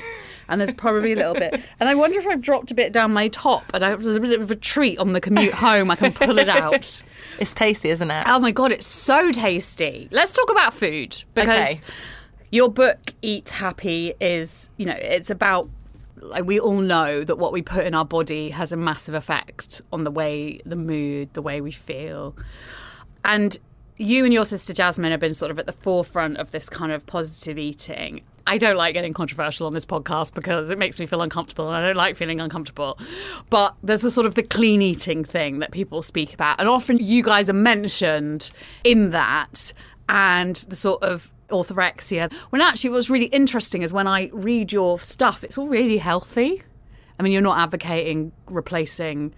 [0.51, 1.61] And there's probably a little bit.
[1.79, 4.19] And I wonder if I've dropped a bit down my top and I, there's a
[4.19, 5.91] bit of a treat on the commute home.
[5.91, 7.03] I can pull it out.
[7.39, 8.23] It's tasty, isn't it?
[8.25, 10.09] Oh my God, it's so tasty.
[10.11, 11.93] Let's talk about food because Okay.
[12.51, 15.69] your book, Eat Happy, is, you know, it's about.
[16.21, 19.81] Like we all know that what we put in our body has a massive effect
[19.91, 22.35] on the way, the mood, the way we feel.
[23.23, 23.57] And
[23.97, 26.91] you and your sister Jasmine have been sort of at the forefront of this kind
[26.91, 28.21] of positive eating.
[28.47, 31.75] I don't like getting controversial on this podcast because it makes me feel uncomfortable and
[31.75, 32.97] I don't like feeling uncomfortable.
[33.49, 36.59] But there's the sort of the clean eating thing that people speak about.
[36.59, 38.51] And often you guys are mentioned
[38.83, 39.73] in that
[40.07, 42.31] and the sort of orthorexia.
[42.51, 46.63] When actually what's really interesting is when I read your stuff, it's all really healthy.
[47.17, 49.33] I mean, you're not advocating replacing,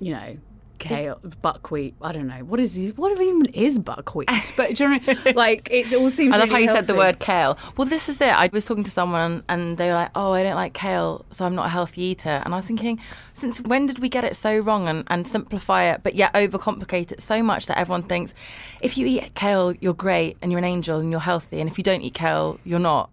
[0.00, 0.38] you know,
[0.80, 1.94] kale, buckwheat.
[2.02, 4.30] I don't know what is what even is buckwheat.
[4.56, 6.34] But do you know, like it all seems.
[6.34, 7.56] I love really how you said the word kale.
[7.76, 8.34] Well, this is it.
[8.34, 11.44] I was talking to someone and they were like, oh, I don't like kale, so
[11.44, 12.42] I'm not a healthy eater.
[12.44, 13.00] And I was thinking,
[13.32, 17.12] since when did we get it so wrong and, and simplify it, but yet overcomplicate
[17.12, 18.34] it so much that everyone thinks
[18.80, 21.60] if you eat kale, you're great and you're an angel and you're healthy.
[21.60, 23.10] And if you don't eat kale, you're not.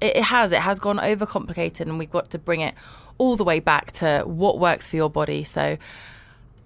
[0.00, 0.52] It, it has.
[0.52, 2.74] It has gone overcomplicated and we've got to bring it
[3.18, 5.44] all the way back to what works for your body.
[5.44, 5.76] So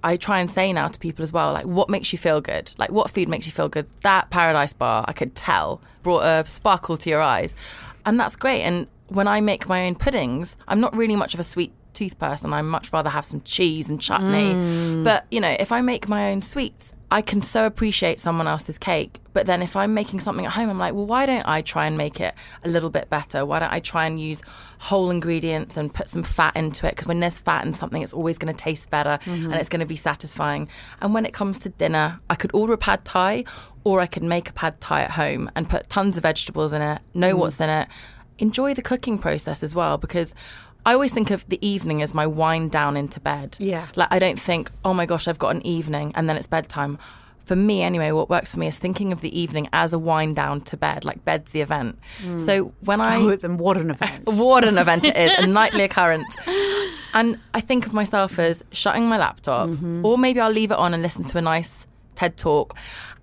[0.05, 2.73] I try and say now to people as well, like, what makes you feel good?
[2.79, 3.87] Like, what food makes you feel good?
[4.03, 7.55] That paradise bar, I could tell, brought a sparkle to your eyes.
[8.05, 8.63] And that's great.
[8.63, 12.19] And when I make my own puddings, I'm not really much of a sweet tooth
[12.19, 12.53] person.
[12.53, 14.55] I much rather have some cheese and chutney.
[14.55, 15.05] Mm.
[15.05, 18.79] But, you know, if I make my own sweets, I can so appreciate someone else's
[18.79, 19.21] cake.
[19.35, 21.87] But then if I'm making something at home, I'm like, well, why don't I try
[21.87, 23.45] and make it a little bit better?
[23.45, 24.43] Why don't I try and use
[24.79, 26.93] whole ingredients and put some fat into it?
[26.93, 29.45] Because when there's fat in something, it's always going to taste better mm-hmm.
[29.45, 30.69] and it's going to be satisfying.
[31.03, 33.45] And when it comes to dinner, I could order a pad thai
[33.85, 36.81] or I could make a pad thai at home and put tons of vegetables in
[36.81, 37.41] it, know mm.
[37.41, 37.89] what's in it,
[38.39, 40.35] enjoy the cooking process as well because
[40.85, 43.57] I always think of the evening as my wind down into bed.
[43.61, 43.87] Yeah.
[43.95, 46.99] Like I don't think, oh my gosh, I've got an evening and then it's bedtime.
[47.45, 50.37] For me, anyway, what works for me is thinking of the evening as a wind
[50.37, 51.99] down to bed, like bed's the event.
[52.19, 52.39] Hmm.
[52.39, 54.25] So when I Oh, then what an event!
[54.27, 56.37] what an event it is, a nightly occurrence.
[57.15, 60.07] And I think of myself as shutting my laptop, mm-hmm.
[60.07, 62.77] or maybe I'll leave it on and listen to a nice TED talk.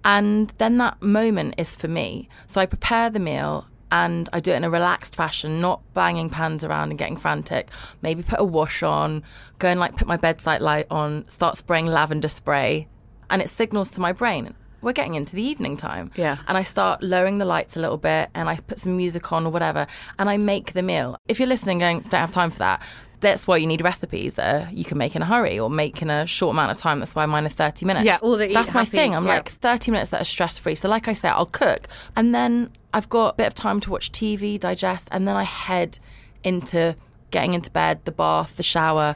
[0.03, 2.29] And then that moment is for me.
[2.47, 6.29] So I prepare the meal and I do it in a relaxed fashion, not banging
[6.29, 7.69] pans around and getting frantic.
[8.01, 9.23] Maybe put a wash on,
[9.57, 12.87] go and like put my bedside light on, start spraying lavender spray,
[13.29, 14.53] and it signals to my brain.
[14.81, 16.11] We're getting into the evening time.
[16.15, 16.37] Yeah.
[16.47, 19.45] And I start lowering the lights a little bit and I put some music on
[19.45, 21.17] or whatever and I make the meal.
[21.27, 22.81] If you're listening going, don't have time for that,
[23.19, 26.09] that's why you need recipes that you can make in a hurry or make in
[26.09, 26.99] a short amount of time.
[26.99, 28.05] That's why mine are 30 minutes.
[28.05, 29.15] Yeah, all the That's my happy, thing.
[29.15, 29.35] I'm yeah.
[29.35, 30.75] like 30 minutes that are stress free.
[30.75, 33.91] So, like I said, I'll cook and then I've got a bit of time to
[33.91, 35.99] watch TV, digest, and then I head
[36.43, 36.95] into
[37.31, 39.15] getting into bed, the bath, the shower.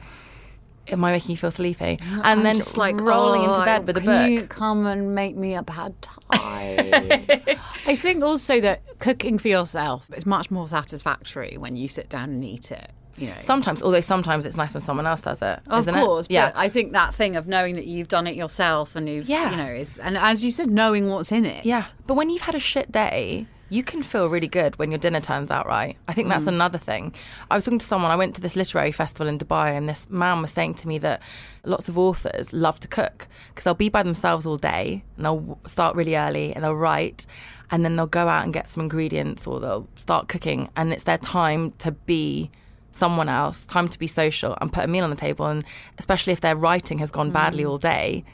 [0.88, 1.98] Am I making you feel sleepy?
[2.02, 4.30] And I'm then just like rolling oh, into bed oh, with a can book.
[4.30, 6.20] you come and make me a bad time?
[6.30, 12.28] I think also that cooking for yourself is much more satisfactory when you sit down
[12.30, 12.90] and eat it.
[13.16, 13.34] You know.
[13.40, 15.60] Sometimes, although sometimes it's nice when someone else does it.
[15.68, 16.04] Of isn't it?
[16.04, 16.50] course, Yeah.
[16.50, 19.50] but I think that thing of knowing that you've done it yourself and you've, Yeah.
[19.50, 21.64] you know, is and as you said, knowing what's in it.
[21.64, 21.84] yeah.
[22.06, 25.20] But when you've had a shit day, you can feel really good when your dinner
[25.20, 25.96] turns out right.
[26.06, 26.48] I think that's mm.
[26.48, 27.14] another thing.
[27.50, 30.08] I was talking to someone, I went to this literary festival in Dubai, and this
[30.10, 31.22] man was saying to me that
[31.64, 35.58] lots of authors love to cook because they'll be by themselves all day and they'll
[35.66, 37.26] start really early and they'll write
[37.70, 41.04] and then they'll go out and get some ingredients or they'll start cooking and it's
[41.04, 42.50] their time to be
[42.94, 45.46] someone else, time to be social and put a meal on the table.
[45.46, 45.64] And
[45.98, 47.70] especially if their writing has gone badly mm.
[47.70, 48.24] all day,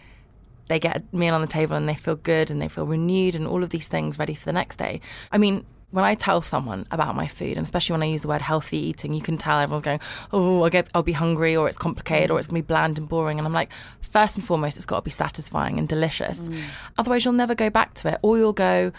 [0.68, 3.34] they get a meal on the table and they feel good and they feel renewed
[3.34, 5.00] and all of these things ready for the next day.
[5.32, 8.28] I mean, when I tell someone about my food, and especially when I use the
[8.28, 9.98] word healthy eating, you can tell everyone's going,
[10.30, 12.38] "Oh, I'll get, I'll be hungry, or it's complicated, or mm.
[12.38, 15.00] it's going to be bland and boring." And I'm like, first and foremost, it's got
[15.00, 16.38] to be satisfying and delicious.
[16.40, 16.62] Mm.
[16.96, 18.92] Otherwise, you'll never go back to it, or you'll go,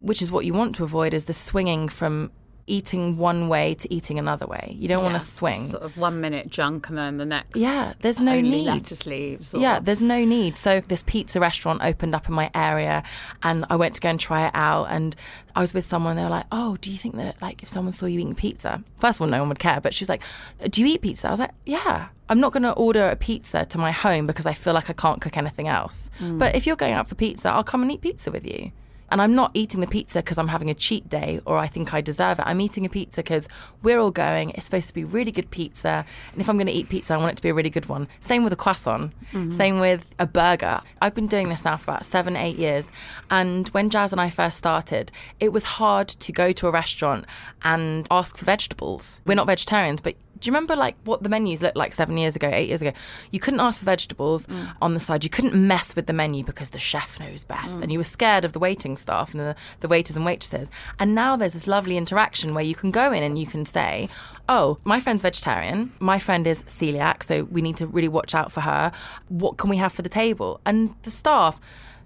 [0.00, 2.30] which is what you want to avoid, is the swinging from
[2.68, 4.74] eating one way to eating another way.
[4.78, 5.60] You don't want to swing.
[5.60, 7.58] Sort of one minute junk and then the next.
[7.58, 8.66] Yeah, there's no need.
[8.66, 9.54] lettuce leaves.
[9.54, 10.58] Or, Yeah, there's no need.
[10.58, 13.02] So this pizza restaurant opened up in my area,
[13.42, 14.86] and I went to go and try it out.
[14.90, 15.16] And
[15.54, 16.16] I was with someone.
[16.16, 18.82] They were like, "Oh, do you think that like if someone saw you eating pizza,
[19.00, 20.22] first of all, no one would care." But she was like,
[20.70, 23.64] "Do you eat pizza?" I was like, "Yeah." I'm not going to order a pizza
[23.64, 26.10] to my home because I feel like I can't cook anything else.
[26.20, 26.38] Mm.
[26.38, 28.70] But if you're going out for pizza, I'll come and eat pizza with you.
[29.10, 31.94] And I'm not eating the pizza because I'm having a cheat day or I think
[31.94, 32.44] I deserve it.
[32.46, 33.48] I'm eating a pizza because
[33.82, 34.50] we're all going.
[34.50, 36.04] It's supposed to be really good pizza.
[36.32, 37.86] And if I'm going to eat pizza, I want it to be a really good
[37.86, 38.08] one.
[38.20, 39.12] Same with a croissant.
[39.32, 39.50] Mm-hmm.
[39.50, 40.80] Same with a burger.
[41.00, 42.88] I've been doing this now for about seven, eight years.
[43.30, 47.24] And when Jazz and I first started, it was hard to go to a restaurant
[47.62, 49.20] and ask for vegetables.
[49.26, 52.36] We're not vegetarians, but do you remember like what the menus looked like seven years
[52.36, 52.92] ago, eight years ago?
[53.30, 54.72] You couldn't ask for vegetables mm.
[54.80, 55.24] on the side.
[55.24, 57.82] You couldn't mess with the menu because the chef knows best, mm.
[57.82, 60.70] and you were scared of the waiting staff and the, the waiters and waitresses.
[60.98, 64.08] And now there's this lovely interaction where you can go in and you can say,
[64.48, 65.92] "Oh, my friend's vegetarian.
[66.00, 68.92] My friend is celiac, so we need to really watch out for her.
[69.28, 71.60] What can we have for the table?" And the staff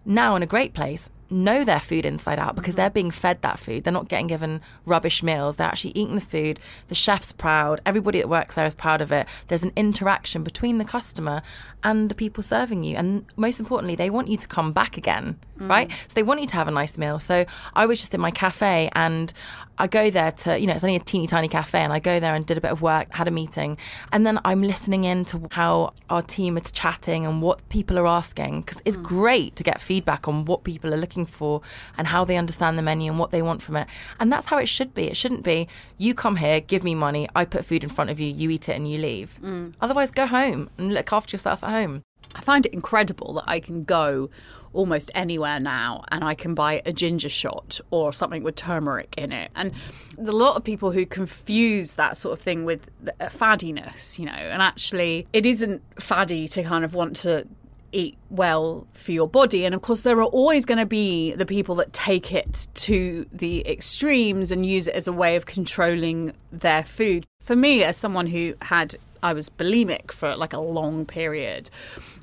[0.05, 2.81] now in a great place know their food inside out because mm-hmm.
[2.81, 3.85] they're being fed that food.
[3.85, 5.57] They're not getting given rubbish meals.
[5.57, 6.61] They're actually eating the food.
[6.89, 7.81] The chef's proud.
[7.85, 9.27] Everybody that works there is proud of it.
[9.49, 11.43] There's an interaction between the customer
[11.83, 12.97] and the people serving you.
[12.97, 15.89] And most importantly, they want you to come back again, right?
[15.89, 16.09] Mm-hmm.
[16.09, 17.19] So they want you to have a nice meal.
[17.19, 19.33] So I was just in my cafe and
[19.79, 22.21] I go there to, you know, it's only a teeny tiny cafe and I go
[22.21, 23.79] there and did a bit of work, had a meeting.
[24.13, 28.07] And then I'm listening in to how our team is chatting and what people are
[28.07, 29.03] asking because it's mm.
[29.03, 31.63] great to get feedback on what people are looking for
[31.97, 33.89] and how they understand the menu and what they want from it.
[34.21, 35.05] And that's how it should be.
[35.05, 38.21] It shouldn't be you come here, give me money, I put food in front of
[38.21, 39.39] you, you eat it and you leave.
[39.43, 39.75] Mm.
[39.81, 42.03] Otherwise, go home and look after yourself at home.
[42.35, 44.31] I find it incredible that I can go
[44.73, 49.33] almost anywhere now and I can buy a ginger shot or something with turmeric in
[49.33, 49.51] it.
[49.55, 49.73] And
[50.17, 54.27] there's a lot of people who confuse that sort of thing with uh, faddiness, you
[54.27, 57.47] know, and actually it isn't faddy to kind of want to
[57.93, 59.65] eat well for your body.
[59.65, 63.27] And of course, there are always going to be the people that take it to
[63.31, 67.27] the extremes and use it as a way of controlling their food.
[67.41, 71.71] For me, as someone who had, I was bulimic for like a long period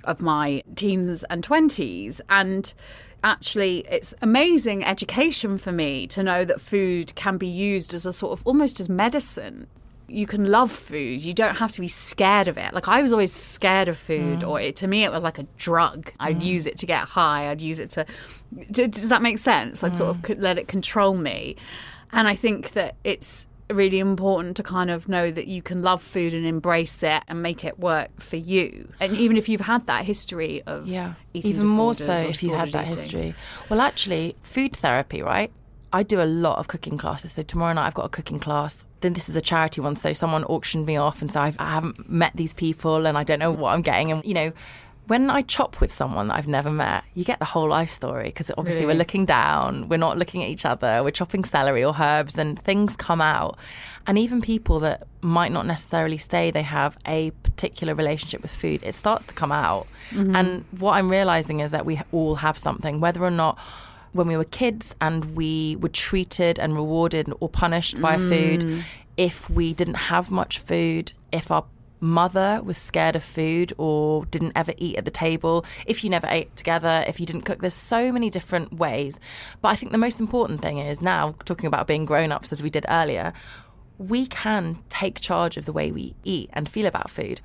[0.04, 2.22] of my teens and 20s.
[2.30, 2.74] And
[3.24, 8.14] actually, it's amazing education for me to know that food can be used as a
[8.14, 9.68] sort of almost as medicine
[10.10, 11.24] you can love food.
[11.24, 12.74] You don't have to be scared of it.
[12.74, 14.48] Like I was always scared of food, mm.
[14.48, 16.12] or it, to me it was like a drug.
[16.20, 16.44] I'd mm.
[16.44, 17.50] use it to get high.
[17.50, 18.06] I'd use it to.
[18.72, 19.84] Does that make sense?
[19.84, 20.24] I'd sort of mm.
[20.24, 21.56] could let it control me,
[22.12, 26.02] and I think that it's really important to kind of know that you can love
[26.02, 28.92] food and embrace it and make it work for you.
[29.00, 32.54] And even if you've had that history of Yeah, eating even more so if you
[32.56, 32.96] had that eating.
[32.96, 33.36] history.
[33.70, 35.52] Well, actually, food therapy, right?
[35.92, 37.32] I do a lot of cooking classes.
[37.32, 38.86] So tomorrow night I've got a cooking class.
[39.02, 41.72] Then this is a charity one, so someone auctioned me off, and so I've, I
[41.72, 44.12] haven't met these people, and I don't know what I'm getting.
[44.12, 44.52] And you know,
[45.10, 48.26] when I chop with someone that I've never met, you get the whole life story
[48.26, 51.96] because obviously we're looking down, we're not looking at each other, we're chopping celery or
[52.00, 53.58] herbs, and things come out.
[54.06, 58.84] And even people that might not necessarily say they have a particular relationship with food,
[58.84, 59.88] it starts to come out.
[60.12, 60.36] Mm-hmm.
[60.36, 63.58] And what I'm realizing is that we all have something, whether or not
[64.12, 68.84] when we were kids and we were treated and rewarded or punished by food, mm.
[69.18, 71.66] if we didn't have much food, if our
[72.00, 76.28] mother was scared of food or didn't ever eat at the table, if you never
[76.30, 79.20] ate together, if you didn't cook, there's so many different ways.
[79.62, 82.64] But I think the most important thing is now, talking about being grown ups as
[82.64, 83.34] we did earlier,
[83.98, 87.42] we can take charge of the way we eat and feel about food.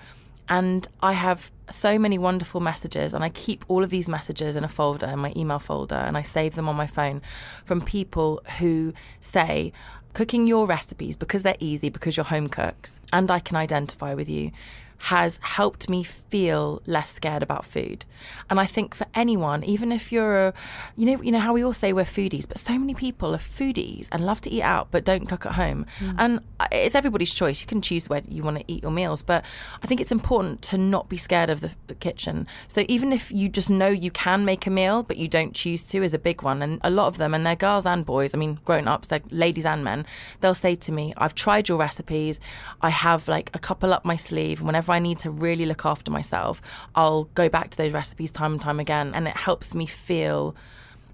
[0.49, 4.63] And I have so many wonderful messages, and I keep all of these messages in
[4.63, 7.23] a folder, in my email folder, and I save them on my phone
[7.65, 9.73] from people who say,
[10.15, 14.29] cooking your recipes because they're easy, because you're home cooks, and I can identify with
[14.29, 14.53] you.
[14.99, 18.05] Has helped me feel less scared about food.
[18.49, 20.55] And I think for anyone, even if you're a,
[20.97, 23.39] you know, you know how we all say we're foodies, but so many people are
[23.39, 25.87] foodies and love to eat out but don't cook at home.
[25.99, 26.15] Mm.
[26.19, 26.41] And
[26.73, 27.61] it's everybody's choice.
[27.61, 29.45] You can choose where you want to eat your meals, but
[29.83, 32.47] I think it's important to not be scared of the, the kitchen.
[32.69, 35.87] So even if you just know you can make a meal but you don't choose
[35.89, 36.63] to, is a big one.
[36.63, 38.35] And a lot of them, and they're girls and boys.
[38.35, 40.07] I mean, grown ups, they're ladies and men.
[40.41, 42.41] They'll say to me, "I've tried your recipes.
[42.81, 44.63] I have like a couple up my sleeve.
[44.63, 46.61] Whenever I need to really look after myself,
[46.95, 50.55] I'll go back to those recipes time and time again, and it helps me feel.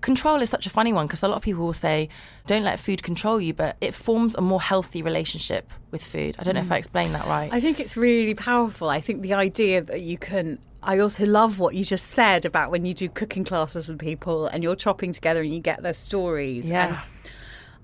[0.00, 2.08] Control is such a funny one because a lot of people will say,
[2.46, 6.36] don't let food control you, but it forms a more healthy relationship with food.
[6.38, 6.78] I don't know if I mm.
[6.78, 7.52] explained that right.
[7.52, 8.88] I think it's really powerful.
[8.88, 12.70] I think the idea that you can I also love what you just said about
[12.70, 15.92] when you do cooking classes with people and you're chopping together and you get their
[15.92, 16.70] stories.
[16.70, 16.88] Yeah.
[16.88, 16.98] And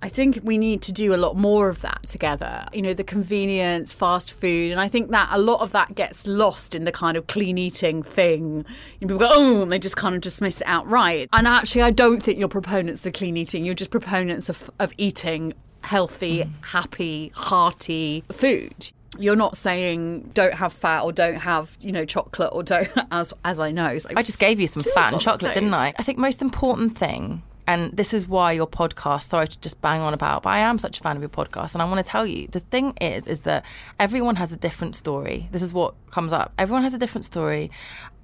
[0.02, 2.66] I think we need to do a lot more of that together.
[2.72, 6.26] You know, the convenience, fast food, and I think that a lot of that gets
[6.26, 8.64] lost in the kind of clean eating thing.
[9.00, 11.28] You know, people go, oh, and they just kind of dismiss it outright.
[11.32, 13.64] And actually, I don't think you're proponents of clean eating.
[13.64, 16.50] You're just proponents of, of eating healthy, mm.
[16.64, 22.50] happy, hearty food you're not saying don't have fat or don't have you know chocolate
[22.52, 23.96] or don't as as I know.
[24.14, 25.94] I just gave you some fat and chocolate, didn't I?
[25.98, 30.00] I think most important thing and this is why your podcast, sorry to just bang
[30.00, 31.74] on about, but I am such a fan of your podcast.
[31.74, 33.64] And I want to tell you the thing is, is that
[33.98, 35.48] everyone has a different story.
[35.50, 36.52] This is what comes up.
[36.59, 37.70] Everyone has a different story.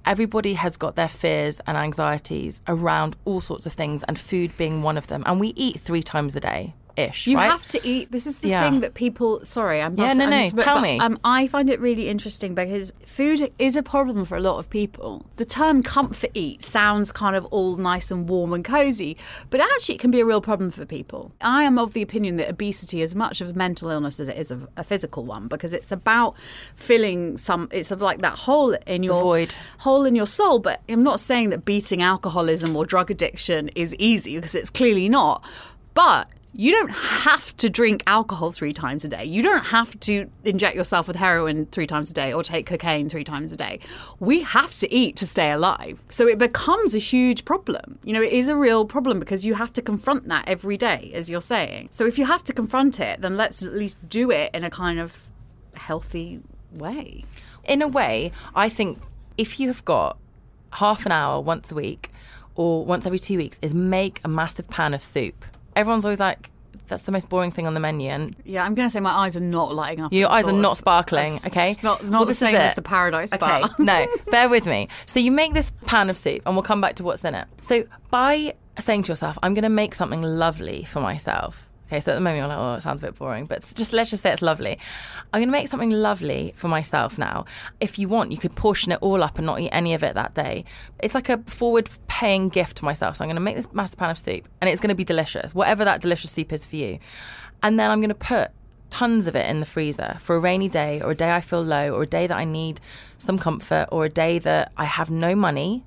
[0.05, 4.83] Everybody has got their fears and anxieties around all sorts of things, and food being
[4.83, 5.23] one of them.
[5.25, 7.27] And we eat three times a day ish.
[7.27, 7.45] You right?
[7.45, 8.11] have to eat.
[8.11, 8.61] This is the yeah.
[8.69, 9.43] thing that people.
[9.45, 9.95] Sorry, I'm.
[9.95, 10.49] Yeah, no, no.
[10.49, 10.99] Tell me.
[10.99, 14.69] Um, I find it really interesting because food is a problem for a lot of
[14.69, 15.25] people.
[15.37, 19.15] The term comfort eat sounds kind of all nice and warm and cozy,
[19.49, 21.31] but actually it can be a real problem for people.
[21.41, 24.27] I am of the opinion that obesity is as much of a mental illness as
[24.27, 26.35] it is a, a physical one because it's about
[26.75, 27.69] filling some.
[27.71, 30.57] It's of like that hole in your the void, hole in your soul.
[30.59, 35.07] But I'm not saying that beating alcoholism or drug addiction is easy because it's clearly
[35.09, 35.45] not.
[35.93, 39.25] But you don't have to drink alcohol three times a day.
[39.25, 43.09] You don't have to inject yourself with heroin three times a day or take cocaine
[43.09, 43.79] three times a day.
[44.19, 46.03] We have to eat to stay alive.
[46.09, 47.97] So it becomes a huge problem.
[48.03, 51.11] You know, it is a real problem because you have to confront that every day,
[51.15, 51.89] as you're saying.
[51.91, 54.69] So if you have to confront it, then let's at least do it in a
[54.69, 55.19] kind of
[55.75, 56.39] healthy
[56.71, 57.25] way.
[57.63, 58.99] In a way, I think
[59.39, 60.19] if you have got
[60.73, 62.11] half an hour once a week
[62.55, 66.49] or once every two weeks, is make a massive pan of soup everyone's always like,
[66.87, 68.09] that's the most boring thing on the menu.
[68.09, 70.13] And yeah, I'm going to say my eyes are not lighting up.
[70.13, 71.33] Your eyes are not sparkling.
[71.45, 73.63] Okay, it's not not well, the same as the Paradise Bar.
[73.63, 74.87] Okay, no, bear with me.
[75.05, 77.47] So you make this pan of soup, and we'll come back to what's in it.
[77.61, 81.69] So by saying to yourself, I'm going to make something lovely for myself.
[81.93, 83.93] Okay, so at the moment you're like, oh, it sounds a bit boring, but just
[83.93, 84.79] let's just say it's lovely.
[85.31, 87.45] I'm going to make something lovely for myself now.
[87.79, 90.15] If you want, you could portion it all up and not eat any of it
[90.15, 90.65] that day.
[91.03, 93.17] It's like a forward paying gift to myself.
[93.17, 95.03] So I'm going to make this massive pan of soup and it's going to be
[95.03, 96.97] delicious, whatever that delicious soup is for you.
[97.61, 98.49] And then I'm going to put
[98.89, 101.61] tons of it in the freezer for a rainy day or a day I feel
[101.61, 102.81] low or a day that I need
[103.19, 105.85] some comfort or a day that I have no money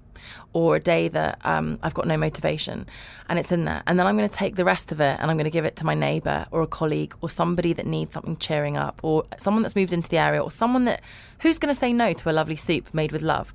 [0.57, 2.87] or a day that um, I've got no motivation
[3.29, 3.83] and it's in there.
[3.87, 5.67] And then I'm going to take the rest of it and I'm going to give
[5.67, 9.25] it to my neighbour or a colleague or somebody that needs something cheering up or
[9.37, 11.03] someone that's moved into the area or someone that
[11.41, 13.53] who's going to say no to a lovely soup made with love.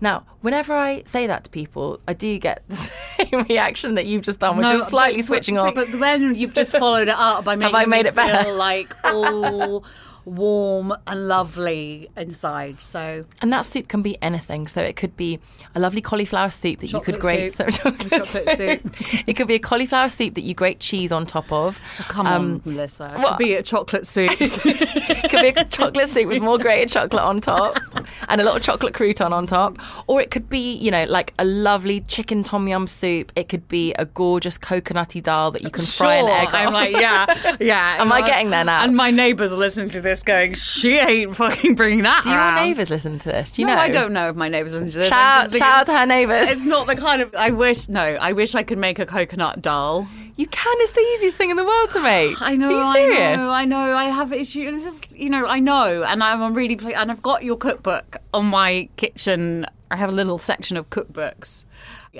[0.00, 4.22] Now, whenever I say that to people, I do get the same reaction that you've
[4.22, 5.74] just done, which no, is slightly but, switching but, off.
[5.74, 8.52] But then you've just followed it up by making Have I made it better?
[8.52, 9.82] like, oh
[10.24, 12.80] warm and lovely inside.
[12.80, 14.66] So and that soup can be anything.
[14.66, 15.38] So it could be
[15.74, 17.52] a lovely cauliflower soup that chocolate you could grate.
[17.54, 17.70] Soup.
[17.70, 19.28] So chocolate, chocolate soup.
[19.28, 21.80] it could be a cauliflower soup that you grate cheese on top of.
[22.00, 23.14] Oh, come um, on, Melissa.
[23.16, 24.30] It could be a chocolate soup.
[24.40, 27.78] it could be a chocolate soup with more grated chocolate on top
[28.28, 29.76] and a little chocolate crouton on top.
[30.06, 33.30] Or it could be, you know, like a lovely chicken tom yum soup.
[33.36, 36.06] It could be a gorgeous coconutty dal that you can sure.
[36.06, 36.66] fry an egg on.
[36.66, 37.96] I'm like, yeah, yeah.
[37.98, 38.82] Am I uh, getting there now?
[38.82, 42.30] And my neighbours are listening to this this going, she ain't fucking bringing that Do
[42.30, 42.56] around.
[42.56, 43.52] your neighbours listen to this?
[43.52, 43.80] Do you no, know?
[43.80, 45.08] I don't know if my neighbours listen to this.
[45.08, 46.50] Shout, thinking, shout out to her neighbours.
[46.50, 47.34] It's not the kind of.
[47.34, 47.88] I wish.
[47.88, 50.08] No, I wish I could make a coconut dal.
[50.36, 50.74] You can.
[50.78, 52.40] It's the easiest thing in the world to make.
[52.42, 52.68] I know.
[52.68, 53.20] Are you serious?
[53.20, 53.50] I know.
[53.50, 53.94] I know.
[53.94, 54.84] I have issues.
[54.84, 56.78] This is, you know, I know, and I'm really.
[56.94, 59.66] and I've got your cookbook on my kitchen.
[59.90, 61.66] I have a little section of cookbooks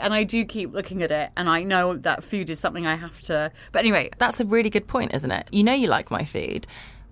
[0.00, 2.96] and I do keep looking at it, and I know that food is something I
[2.96, 3.52] have to.
[3.72, 5.48] But anyway, that's a really good point, isn't it?
[5.52, 6.66] You know, you like my food,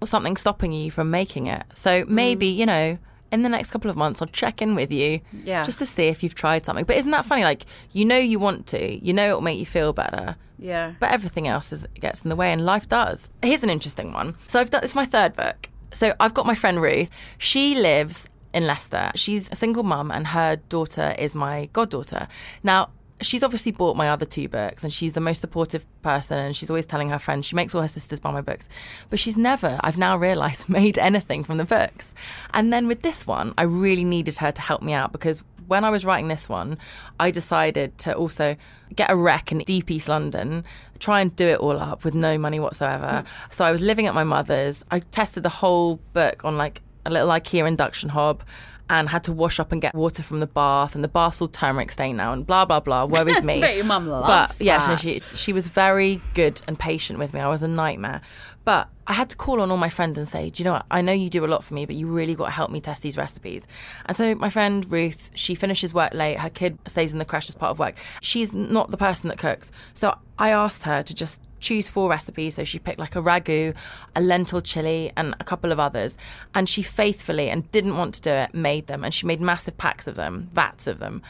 [0.05, 1.65] something stopping you from making it.
[1.75, 2.57] So maybe, mm.
[2.57, 2.99] you know,
[3.33, 5.65] in the next couple of months, I'll check in with you yeah.
[5.65, 6.85] just to see if you've tried something.
[6.85, 7.43] But isn't that funny?
[7.43, 10.37] Like, you know, you want to, you know, it'll make you feel better.
[10.59, 10.93] Yeah.
[11.01, 13.31] But everything else is, gets in the way, and life does.
[13.43, 14.37] Here's an interesting one.
[14.47, 15.69] So I've done, this, it's my third book.
[15.91, 17.11] So I've got my friend Ruth.
[17.39, 19.11] She lives in Leicester.
[19.15, 22.29] She's a single mum, and her daughter is my goddaughter.
[22.63, 22.91] Now,
[23.25, 26.71] she's obviously bought my other two books and she's the most supportive person and she's
[26.71, 27.47] always telling her friends.
[27.47, 28.69] She makes all her sisters buy my books.
[29.11, 32.15] But she's never i've now realized made anything from the books.
[32.55, 35.85] And then with this one i really needed her to help me out because when
[35.85, 36.77] I was writing this one,
[37.19, 38.57] I decided to also
[38.95, 40.65] get a wreck in deep East London,
[40.99, 43.23] try and do it all up with no money whatsoever.
[43.25, 43.51] Hmm.
[43.51, 44.85] So I was living at my mother's.
[44.91, 48.43] I tested the whole book on like a little IKEA induction hob
[48.91, 51.49] and had to wash up and get water from the bath, and the bath's all
[51.49, 53.05] turmeric stained now, and blah blah blah.
[53.05, 53.61] Woe is me.
[53.61, 55.01] Bet your mum loves but yeah, that.
[55.01, 57.41] she, she was very good and patient with me.
[57.41, 58.21] I was a nightmare,
[58.65, 60.87] but I had to call on all my friends and say, Do you know what?
[60.91, 62.81] I know you do a lot for me, but you really got to help me
[62.81, 63.67] test these recipes.
[64.07, 66.39] And so my friend Ruth, she finishes work late.
[66.39, 67.97] Her kid stays in the crash as part of work.
[68.21, 69.73] She's not the person that cooks.
[69.95, 72.55] So I asked her to just choose four recipes.
[72.55, 73.77] So she picked like a ragu,
[74.15, 76.17] a lentil chili, and a couple of others.
[76.55, 79.03] And she faithfully and didn't want to do it, made them.
[79.03, 81.23] And she made massive packs of them, vats of them.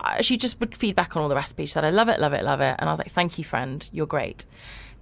[0.00, 1.70] Uh, She just would feed back on all the recipes.
[1.70, 2.76] She said, I love it, love it, love it.
[2.78, 3.88] And I was like, Thank you, friend.
[3.92, 4.46] You're great.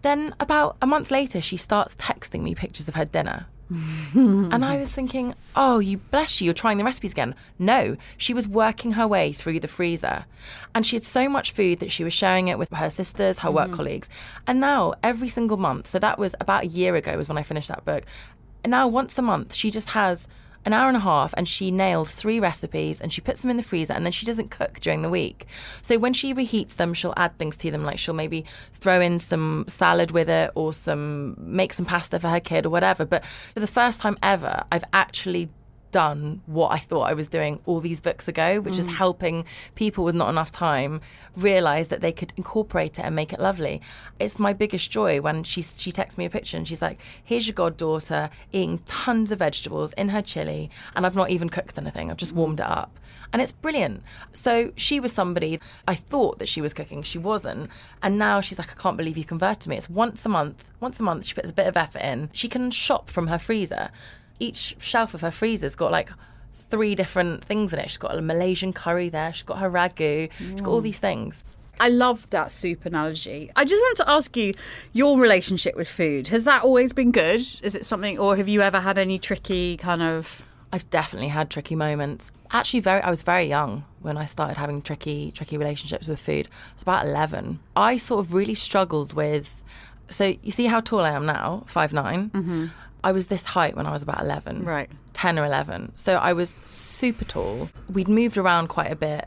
[0.05, 3.47] Then, about a month later, she starts texting me pictures of her dinner.
[4.15, 7.35] and I was thinking, oh, you bless you, you're trying the recipes again.
[7.59, 10.27] No, she was working her way through the freezer.
[10.75, 13.51] And she had so much food that she was sharing it with her sisters, her
[13.51, 13.77] work mm-hmm.
[13.77, 14.11] colleagues.
[14.47, 17.43] And now, every single month, so that was about a year ago, was when I
[17.43, 18.05] finished that book.
[18.63, 20.29] And now, once a month, she just has
[20.65, 23.57] an hour and a half and she nails three recipes and she puts them in
[23.57, 25.47] the freezer and then she doesn't cook during the week.
[25.83, 29.21] So when she reheats them, she'll add things to them like she'll maybe throw in
[29.21, 33.05] some salad with it or some make some pasta for her kid or whatever.
[33.05, 35.51] But for the first time ever, I've actually
[35.95, 38.95] done what I thought I was doing all these books ago, which is mm.
[38.95, 39.45] helping
[39.76, 41.01] people with not enough time
[41.36, 43.80] realize that they could incorporate it and make it lovely.
[44.18, 47.47] It's my biggest joy when she she texts me a picture and she's like, "Here's
[47.47, 52.11] your goddaughter eating tons of vegetables in her chili, and I've not even cooked anything.
[52.11, 52.38] I've just mm.
[52.38, 52.99] warmed it up."
[53.32, 54.03] And it's brilliant.
[54.32, 57.05] So she was somebody I thought that she was cooking.
[57.05, 57.70] She wasn't.
[58.03, 59.76] And now she's like, I can't believe you converted me.
[59.76, 60.70] It's once a month.
[60.78, 62.30] Once a month, she puts a bit of effort in.
[62.32, 63.90] She can shop from her freezer
[64.45, 66.11] each shelf of her freezer's got like
[66.53, 67.90] three different things in it.
[67.90, 69.32] She's got a Malaysian curry there.
[69.32, 70.30] She's got her ragu.
[70.38, 70.84] She's got all mm.
[70.84, 71.45] these things.
[71.80, 73.51] I love that soup analogy.
[73.57, 74.55] I just wanted to ask you
[74.92, 76.28] your relationship with food.
[76.28, 77.40] Has that always been good?
[77.40, 80.45] Is it something, or have you ever had any tricky kind of?
[80.72, 82.32] I've definitely had tricky moments.
[82.53, 86.49] Actually, very I was very young when I started having tricky tricky relationships with food.
[86.49, 87.61] I was about eleven.
[87.76, 89.62] I sort of really struggled with.
[90.11, 92.66] So you see how tall I am now, five mm-hmm.
[93.05, 94.65] I was this height when I was about eleven.
[94.65, 94.91] Right.
[95.15, 95.93] 10 or 11.
[95.95, 97.71] So I was super tall.
[97.89, 99.27] We'd moved around quite a bit,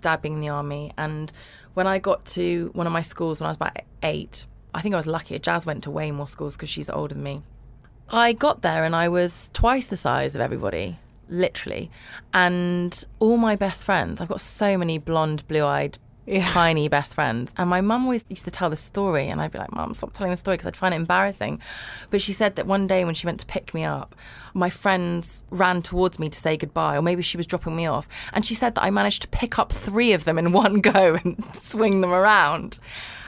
[0.00, 0.92] dad being in the army.
[0.96, 1.32] And
[1.74, 4.94] when I got to one of my schools when I was about eight, I think
[4.94, 5.38] I was lucky.
[5.38, 7.42] Jazz went to way more schools because she's older than me.
[8.10, 10.98] I got there and I was twice the size of everybody,
[11.28, 11.90] literally.
[12.34, 15.98] And all my best friends, I've got so many blonde, blue eyed,
[16.42, 17.52] tiny best friends.
[17.56, 20.12] And my mum always used to tell the story, and I'd be like, Mum, stop
[20.12, 21.60] telling the story because I'd find it embarrassing.
[22.10, 24.14] But she said that one day when she went to pick me up,
[24.54, 28.08] my friends ran towards me to say goodbye, or maybe she was dropping me off.
[28.32, 31.18] And she said that I managed to pick up three of them in one go
[31.22, 32.78] and swing them around.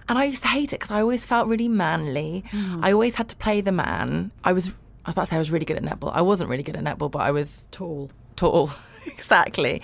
[0.08, 2.44] And I used to hate it because I always felt really manly.
[2.50, 2.80] Mm.
[2.84, 4.32] I always had to play the man.
[4.44, 6.12] I was, I was about to say I was really good at netball.
[6.14, 8.10] I wasn't really good at netball, but I was Tall.
[8.36, 8.70] tall.
[9.06, 9.80] exactly.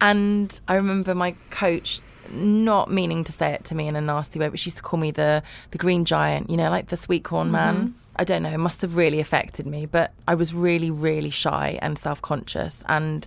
[0.00, 2.00] And I remember my coach
[2.32, 4.82] not meaning to say it to me in a nasty way, but she used to
[4.82, 7.76] call me the the green giant, you know, like the sweet corn man.
[7.76, 7.92] Mm-hmm.
[8.20, 11.78] I don't know, it must have really affected me, but I was really, really shy
[11.80, 12.82] and self conscious.
[12.88, 13.26] And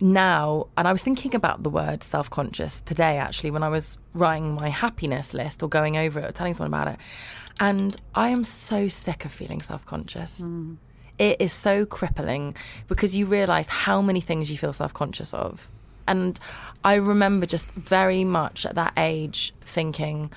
[0.00, 3.98] now, and I was thinking about the word self conscious today actually when I was
[4.14, 7.00] writing my happiness list or going over it or telling someone about it.
[7.58, 10.40] And I am so sick of feeling self conscious.
[10.40, 10.76] Mm.
[11.18, 12.54] It is so crippling
[12.88, 15.70] because you realize how many things you feel self conscious of.
[16.06, 16.38] And
[16.84, 20.30] I remember just very much at that age thinking,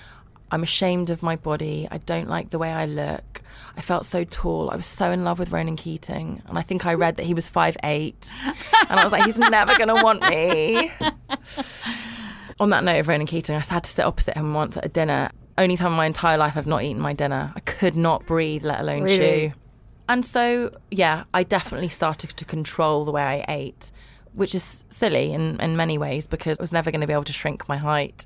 [0.51, 1.87] I'm ashamed of my body.
[1.89, 3.41] I don't like the way I look.
[3.75, 4.69] I felt so tall.
[4.69, 6.43] I was so in love with Ronan Keating.
[6.47, 8.31] And I think I read that he was 5'8.
[8.89, 10.91] And I was like, he's never going to want me.
[12.59, 14.89] On that note of Ronan Keating, I had to sit opposite him once at a
[14.89, 15.31] dinner.
[15.57, 17.51] Only time in my entire life I've not eaten my dinner.
[17.55, 19.49] I could not breathe, let alone Really?
[19.49, 19.53] chew.
[20.07, 23.91] And so, yeah, I definitely started to control the way I ate,
[24.33, 27.23] which is silly in, in many ways because I was never going to be able
[27.25, 28.25] to shrink my height.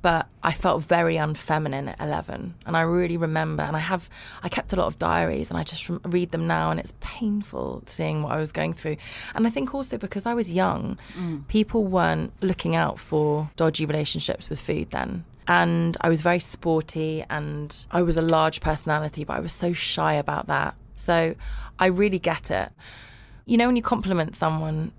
[0.00, 2.54] But I felt very unfeminine at 11.
[2.66, 4.08] And I really remember, and I have,
[4.44, 7.82] I kept a lot of diaries and I just read them now and it's painful
[7.86, 8.96] seeing what I was going through.
[9.34, 11.46] And I think also because I was young, mm.
[11.48, 17.24] people weren't looking out for dodgy relationships with food then and I was very sporty
[17.30, 20.74] and I was a large personality, but I was so shy about that.
[20.94, 21.34] So
[21.78, 22.70] I really get it.
[23.46, 24.92] You know, when you compliment someone,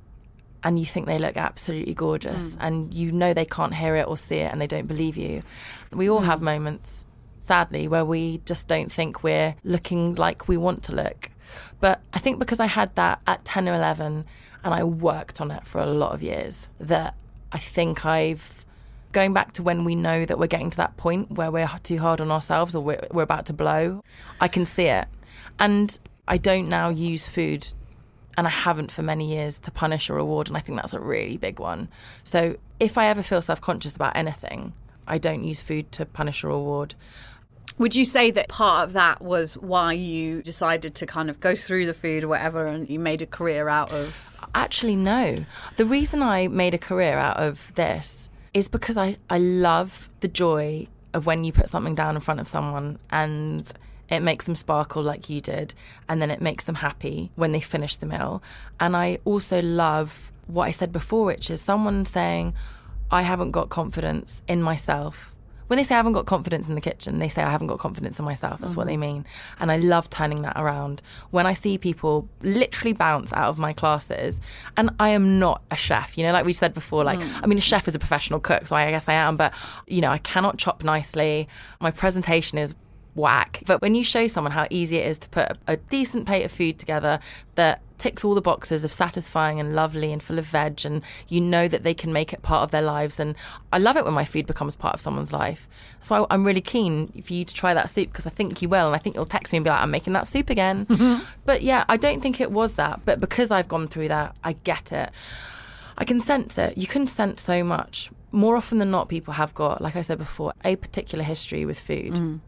[0.63, 2.57] and you think they look absolutely gorgeous mm.
[2.59, 5.41] and you know they can't hear it or see it and they don't believe you.
[5.91, 6.43] We all have mm.
[6.43, 7.05] moments,
[7.39, 11.29] sadly, where we just don't think we're looking like we want to look.
[11.79, 14.25] But I think because I had that at 10 or 11
[14.63, 17.15] and I worked on it for a lot of years, that
[17.51, 18.65] I think I've
[19.11, 21.97] going back to when we know that we're getting to that point where we're too
[21.97, 24.03] hard on ourselves or we're, we're about to blow,
[24.39, 25.07] I can see it.
[25.57, 25.97] And
[26.27, 27.67] I don't now use food,
[28.39, 30.47] and I haven't for many years, to punish or reward.
[30.47, 31.89] And I think that's a really big one.
[32.23, 34.71] So if I ever feel self conscious about anything,
[35.05, 36.95] I don't use food to punish or reward.
[37.77, 41.53] Would you say that part of that was why you decided to kind of go
[41.53, 44.37] through the food or whatever and you made a career out of?
[44.55, 45.45] Actually, no.
[45.75, 50.29] The reason I made a career out of this is because I, I love the
[50.29, 53.69] joy of when you put something down in front of someone and
[54.09, 55.73] it makes them sparkle like you did,
[56.07, 58.41] and then it makes them happy when they finish the meal.
[58.79, 62.53] And I also love what I said before, which is someone saying,
[63.11, 65.35] I haven't got confidence in myself.
[65.67, 67.77] When they say I haven't got confidence in the kitchen, they say I haven't got
[67.77, 68.59] confidence in myself.
[68.59, 69.01] That's what they mm.
[69.01, 69.25] mean.
[69.59, 71.03] And I love turning that around.
[71.29, 74.39] When I see people literally bounce out of my classes,
[74.77, 77.39] and I am not a chef, you know, like we said before, like, mm.
[77.43, 79.53] I mean, a chef is a professional cook, so I guess I am, but,
[79.85, 81.47] you know, I cannot chop nicely.
[81.79, 82.73] My presentation is
[83.19, 83.61] whack.
[83.65, 86.51] But when you show someone how easy it is to put a, decent plate of
[86.51, 87.19] food together
[87.55, 91.41] that ticks all the boxes of satisfying and lovely and full of veg, and you
[91.41, 93.19] know that they can make it part of their lives.
[93.19, 93.35] And
[93.73, 95.67] I love it when my food becomes part of someone's life.
[95.95, 98.69] That's why I'm really keen for you to try that soup because I think you
[98.69, 98.85] will.
[98.85, 100.87] And I think you'll text me and be like, I'm making that soup again.
[101.45, 103.01] But yeah, I don't think it was that.
[103.05, 105.09] But because I've gone through that, I get it.
[105.97, 106.77] I can sense it.
[106.77, 108.11] You can sense so much.
[108.31, 111.79] More often than not, people have got, like I said before, a particular history with
[111.79, 112.13] food.
[112.13, 112.39] Mm.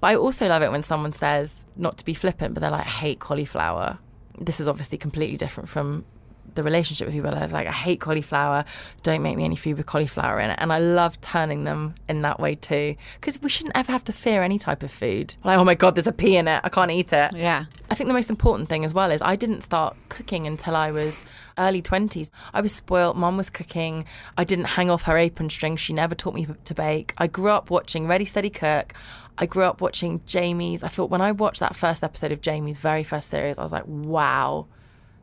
[0.00, 2.86] But I also love it when someone says, not to be flippant, but they're like,
[2.86, 3.98] I hate cauliflower.
[4.38, 6.04] This is obviously completely different from
[6.56, 7.32] the relationship with people.
[7.32, 8.64] I was like, I hate cauliflower.
[9.02, 10.58] Don't make me any food with cauliflower in it.
[10.60, 12.96] And I love turning them in that way too.
[13.14, 15.36] Because we shouldn't ever have to fear any type of food.
[15.44, 16.60] Like, oh my God, there's a pea in it.
[16.64, 17.36] I can't eat it.
[17.36, 17.66] Yeah.
[17.90, 20.90] I think the most important thing as well is I didn't start cooking until I
[20.90, 21.22] was
[21.58, 22.30] early 20s.
[22.52, 23.16] I was spoilt.
[23.16, 24.04] Mum was cooking.
[24.36, 25.76] I didn't hang off her apron string.
[25.76, 27.14] She never taught me to bake.
[27.18, 28.94] I grew up watching Ready, Steady, Cook.
[29.38, 30.82] I grew up watching Jamie's.
[30.82, 33.72] I thought when I watched that first episode of Jamie's very first series, I was
[33.72, 34.66] like, wow.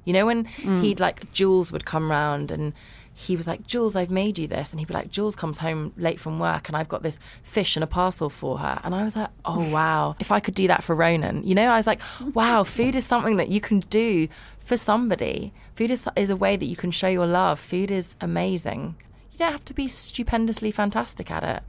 [0.06, 0.82] You know, when mm.
[0.82, 2.74] he'd like, Jules would come round and
[3.16, 4.72] he was like, Jules, I've made you this.
[4.72, 7.76] And he'd be like, Jules comes home late from work and I've got this fish
[7.76, 8.82] and a parcel for her.
[8.84, 10.16] And I was like, oh, wow.
[10.20, 12.02] If I could do that for Ronan, you know, I was like,
[12.34, 14.28] wow, food is something that you can do
[14.60, 15.54] for somebody.
[15.76, 17.60] Food is, is a way that you can show your love.
[17.60, 18.96] Food is amazing.
[19.34, 21.64] You don't have to be stupendously fantastic at it.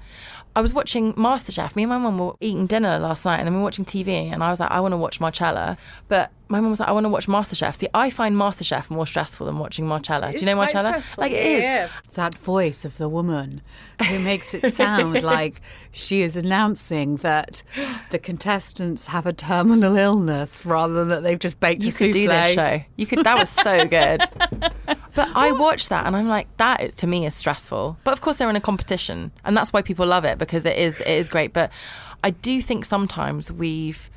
[0.55, 1.75] I was watching MasterChef.
[1.75, 4.31] Me and my mum were eating dinner last night and then we were watching TV
[4.31, 5.79] and I was like, I want to watch Marcella.
[6.09, 7.75] But my mum was like, I want to watch MasterChef.
[7.77, 10.31] See, I find MasterChef more stressful than watching Marcella.
[10.31, 11.03] Do you know Marcella?
[11.17, 11.91] Like it is.
[12.05, 13.63] It's that voice of the woman
[14.07, 17.63] who makes it sound like she is announcing that
[18.11, 22.13] the contestants have a terminal illness rather than that they've just baked You a could
[22.13, 22.81] do this show.
[22.97, 23.25] You could.
[23.25, 24.23] That was so good.
[25.15, 27.99] but I watch that and I'm like, that to me is stressful.
[28.05, 30.77] But of course, they're in a competition, and that's why people love it because it
[30.77, 31.53] is it is great.
[31.53, 31.73] But
[32.23, 34.11] I do think sometimes we've,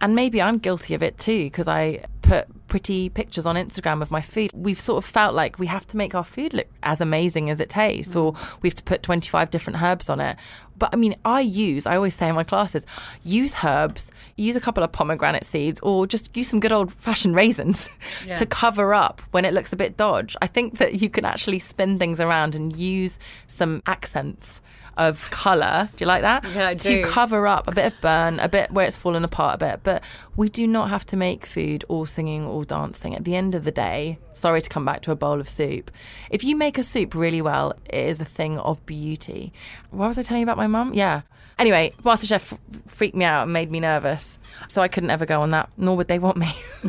[0.00, 4.10] and maybe I'm guilty of it too, because I put pretty pictures on Instagram of
[4.10, 4.50] my food.
[4.52, 7.60] We've sort of felt like we have to make our food look as amazing as
[7.60, 8.62] it tastes, or mm.
[8.62, 10.36] we have to put 25 different herbs on it.
[10.76, 12.84] But I mean, I use, I always say in my classes,
[13.22, 17.36] use herbs, use a couple of pomegranate seeds, or just use some good old fashioned
[17.36, 17.88] raisins
[18.34, 20.36] to cover up when it looks a bit dodge.
[20.42, 24.60] I think that you can actually spin things around and use some accents
[24.96, 25.88] of colour.
[25.96, 26.44] Do you like that?
[26.54, 27.02] Yeah, I do.
[27.02, 29.80] To cover up a bit of burn, a bit where it's fallen apart a bit.
[29.82, 30.02] But
[30.36, 33.14] we do not have to make food all singing, all dancing.
[33.14, 35.90] At the end of the day, sorry to come back to a bowl of soup.
[36.30, 39.52] If you make a soup really well, it is a thing of beauty.
[39.90, 40.94] What was I telling you about my mum?
[40.94, 41.22] Yeah.
[41.58, 44.38] Anyway, MasterChef f- freaked me out and made me nervous.
[44.68, 46.52] So I couldn't ever go on that, nor would they want me.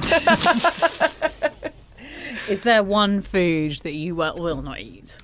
[2.48, 5.18] Is there one food that you will, will not eat?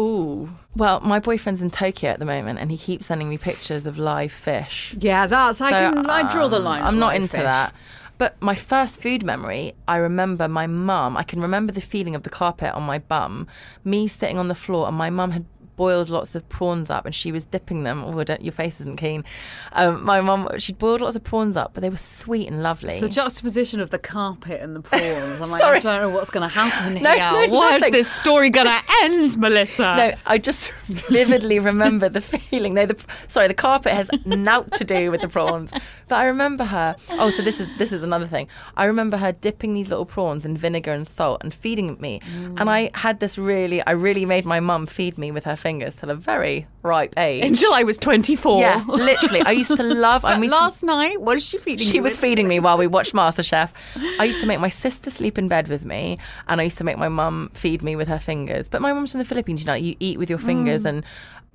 [0.00, 0.48] Ooh.
[0.74, 3.98] Well, my boyfriend's in Tokyo at the moment and he keeps sending me pictures of
[3.98, 4.94] live fish.
[4.98, 6.82] Yeah, that's I So, can I draw the um, line.
[6.82, 7.42] I'm not into fish.
[7.42, 7.74] that.
[8.16, 11.16] But my first food memory, I remember my mum.
[11.16, 13.46] I can remember the feeling of the carpet on my bum,
[13.82, 15.46] me sitting on the floor, and my mum had
[15.76, 18.04] boiled lots of prawns up and she was dipping them.
[18.04, 19.24] Oh, don't, your face isn't keen.
[19.72, 22.90] Um, my mum, she'd boiled lots of prawns up, but they were sweet and lovely.
[22.90, 25.40] It's the juxtaposition of the carpet and the prawns.
[25.40, 25.62] I'm like.
[25.70, 27.48] I don't know what's going to happen No, here.
[27.48, 29.96] no, Why is this story going to end, Melissa?
[29.96, 30.70] no, I just
[31.08, 32.74] vividly remember the feeling.
[32.74, 32.96] No, the
[33.28, 35.72] sorry, the carpet has naught to do with the prawns,
[36.08, 36.96] but I remember her.
[37.12, 38.48] Oh, so this is this is another thing.
[38.76, 42.20] I remember her dipping these little prawns in vinegar and salt and feeding me,
[42.56, 45.94] and I had this really, I really made my mum feed me with her fingers
[45.94, 47.44] till a very ripe age.
[47.44, 48.60] Until I was 24.
[48.60, 49.42] yeah, literally.
[49.42, 50.24] I used to love.
[50.24, 52.20] I mean, Last night, what is she feeding she was with?
[52.20, 53.70] feeding me while we watched MasterChef.
[54.18, 56.18] I used to make my sister sleep in bed with me,
[56.48, 58.68] and I used to make my mum feed me with her fingers.
[58.68, 60.42] But my mum's from the Philippines, you know, you eat with your Mm.
[60.82, 61.04] Fingers, um,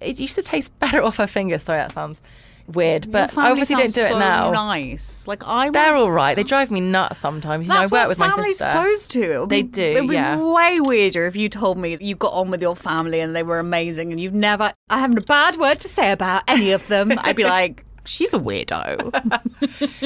[0.02, 1.64] and it used to taste better off her fingers.
[1.64, 2.22] Sorry, that sounds
[2.68, 4.52] weird, but I obviously don't do it so now.
[4.52, 5.28] nice.
[5.28, 6.36] Like I They're all right.
[6.36, 7.68] They drive me nuts sometimes.
[7.68, 8.72] You That's know, I work what with my family's sister.
[8.74, 9.34] supposed to.
[9.34, 10.38] It would They be- do, It would be yeah.
[10.52, 13.60] way weirder if you told me you got on with your family and they were
[13.60, 14.74] amazing and you've never.
[14.90, 17.12] I haven't a bad word to say about any of them.
[17.20, 19.12] I'd be like, she's a weirdo.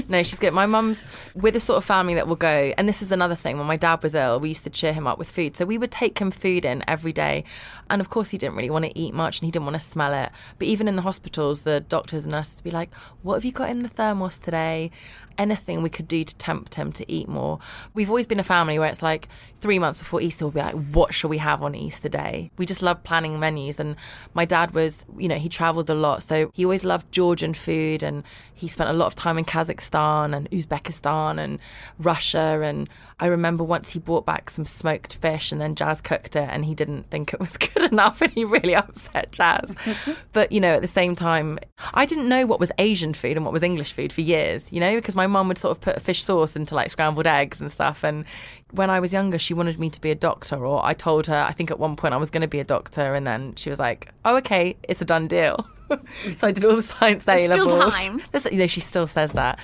[0.10, 0.54] No, she's good.
[0.54, 1.04] My mum's
[1.36, 3.58] with a sort of family that will go, and this is another thing.
[3.58, 5.56] When my dad was ill, we used to cheer him up with food.
[5.56, 7.44] So we would take him food in every day.
[7.90, 9.80] And of course, he didn't really want to eat much and he didn't want to
[9.80, 10.32] smell it.
[10.58, 13.52] But even in the hospitals, the doctors and nurses would be like, What have you
[13.52, 14.92] got in the thermos today?
[15.38, 17.60] Anything we could do to tempt him to eat more.
[17.94, 19.30] We've always been a family where it's like
[19.60, 22.52] three months before Easter, we'll be like, What shall we have on Easter Day?
[22.58, 23.80] We just love planning menus.
[23.80, 23.96] And
[24.34, 26.24] my dad was, you know, he traveled a lot.
[26.24, 30.36] So he always loved Georgian food and he spent a lot of time in Kazakhstan
[30.36, 31.60] and Uzbekistan and
[31.98, 32.62] Russia.
[32.62, 32.90] And
[33.20, 36.66] I remember once he brought back some smoked fish and then Jazz cooked it and
[36.66, 39.74] he didn't think it was good enough and he really upset Jazz.
[40.34, 41.60] but, you know, at the same time,
[41.94, 44.80] I didn't know what was Asian food and what was English food for years, you
[44.80, 47.72] know, because my mum would sort of put fish sauce into like scrambled eggs and
[47.72, 48.04] stuff.
[48.04, 48.26] And
[48.72, 51.46] when I was younger, she wanted me to be a doctor, or I told her,
[51.48, 53.14] I think at one point I was going to be a doctor.
[53.16, 55.68] And then she was like, oh, okay, it's a done deal.
[56.36, 57.94] so I did all the science A There's still levels.
[57.96, 58.22] time.
[58.32, 59.60] There's, you know, she still says that.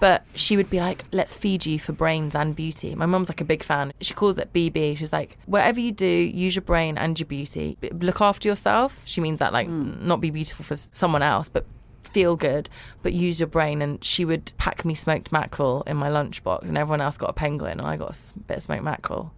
[0.00, 2.94] But she would be like, let's feed you for brains and beauty.
[2.94, 3.92] My mum's like a big fan.
[4.00, 4.96] She calls it BB.
[4.96, 7.76] She's like, whatever you do, use your brain and your beauty.
[7.92, 9.02] Look after yourself.
[9.06, 10.06] She means that, like, Hmm.
[10.06, 11.66] not be beautiful for someone else, but
[12.08, 12.68] feel good,
[13.02, 13.82] but use your brain.
[13.82, 17.34] And she would pack me smoked mackerel in my lunchbox, and everyone else got a
[17.34, 19.32] penguin, and I got a bit of smoked mackerel.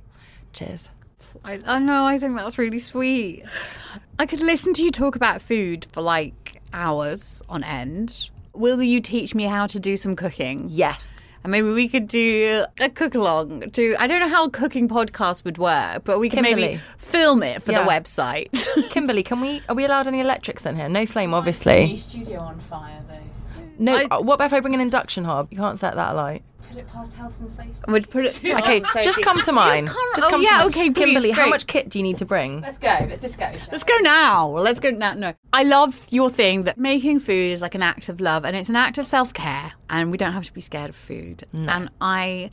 [0.53, 0.91] Cheers.
[1.45, 3.45] I, I know, I think that's really sweet.
[4.18, 8.31] I could listen to you talk about food for like hours on end.
[8.55, 10.66] Will you teach me how to do some cooking?
[10.68, 11.09] Yes.
[11.43, 13.70] And maybe we could do a cook along.
[13.70, 17.43] To I don't know how a cooking podcast would work, but we can maybe film
[17.43, 17.84] it for Yeah.
[17.84, 18.51] the website.
[18.91, 19.62] Kimberly, can we?
[19.68, 20.88] Are we allowed any electrics in here?
[20.88, 21.97] No flame, obviously.
[21.97, 23.14] studio on fire though.
[23.49, 23.95] So No.
[23.97, 25.49] I- uh, what about if I bring an induction hob?
[25.51, 26.43] You can't set that alight.
[26.71, 27.75] Put it past health and safety.
[27.89, 28.41] Would put it.
[28.61, 29.87] Okay, oh, just come to mine.
[29.87, 30.66] can't- Just oh, come yeah, to mine.
[30.68, 31.51] okay, please, Kimberly, how great.
[31.51, 32.61] much kit do you need to bring?
[32.61, 32.89] Let's go.
[33.01, 33.47] Let's just go.
[33.53, 33.95] shall Let's we?
[33.97, 34.49] go now.
[34.51, 35.14] Let's go now.
[35.14, 38.57] No, I love your thing that making food is like an act of love and
[38.57, 41.45] it's an act of self care, and we don't have to be scared of food.
[41.53, 42.51] And I.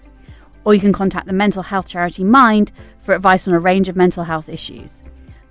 [0.67, 3.95] or you can contact the mental health charity Mind for advice on a range of
[3.97, 5.03] mental health issues.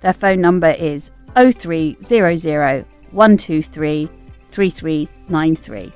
[0.02, 4.10] Their phone number is 0300 123
[4.52, 5.92] 3393.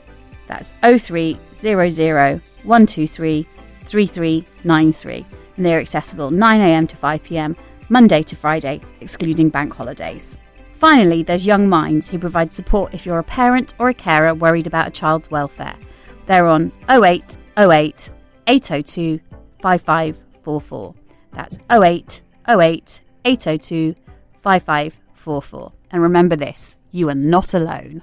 [0.46, 3.46] That's 0300 123
[3.82, 5.26] 3393.
[5.60, 7.54] And they're accessible 9am to 5pm,
[7.90, 10.38] Monday to Friday, excluding bank holidays.
[10.72, 14.66] Finally, there's Young Minds, who provide support if you're a parent or a carer worried
[14.66, 15.76] about a child's welfare.
[16.24, 18.08] They're on 0808
[18.46, 19.20] 802
[19.60, 20.94] 5544.
[21.32, 23.94] That's 08 08 802
[24.40, 25.72] 5544.
[25.90, 28.02] And remember this you are not alone.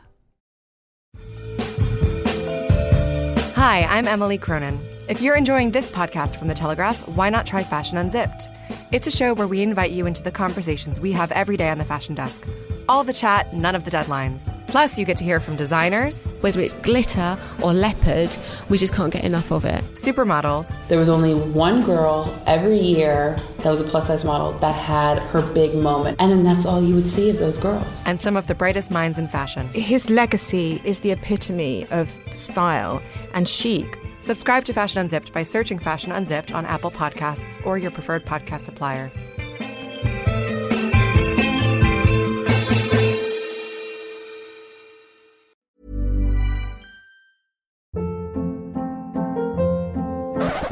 [3.55, 4.79] Hi, I'm Emily Cronin.
[5.07, 8.49] If you're enjoying this podcast from The Telegraph, why not try Fashion Unzipped?
[8.91, 11.77] It's a show where we invite you into the conversations we have every day on
[11.77, 12.45] the fashion desk.
[12.89, 14.49] All the chat, none of the deadlines.
[14.67, 18.37] Plus, you get to hear from designers, Whether it's glitter or leopard,
[18.69, 19.81] we just can't get enough of it.
[19.95, 24.73] supermodels, There was only one girl every year that was a plus size model that
[24.75, 26.17] had her big moment.
[26.19, 28.03] And then that's all you would see of those girls.
[28.05, 29.67] and some of the brightest minds in fashion.
[29.69, 33.01] His legacy is the epitome of style
[33.33, 33.97] and chic.
[34.27, 38.65] Subscribe to Fashion Unzipped by searching Fashion Unzipped on Apple Podcasts or your preferred podcast
[38.65, 39.09] supplier.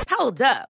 [0.10, 0.74] Hold up.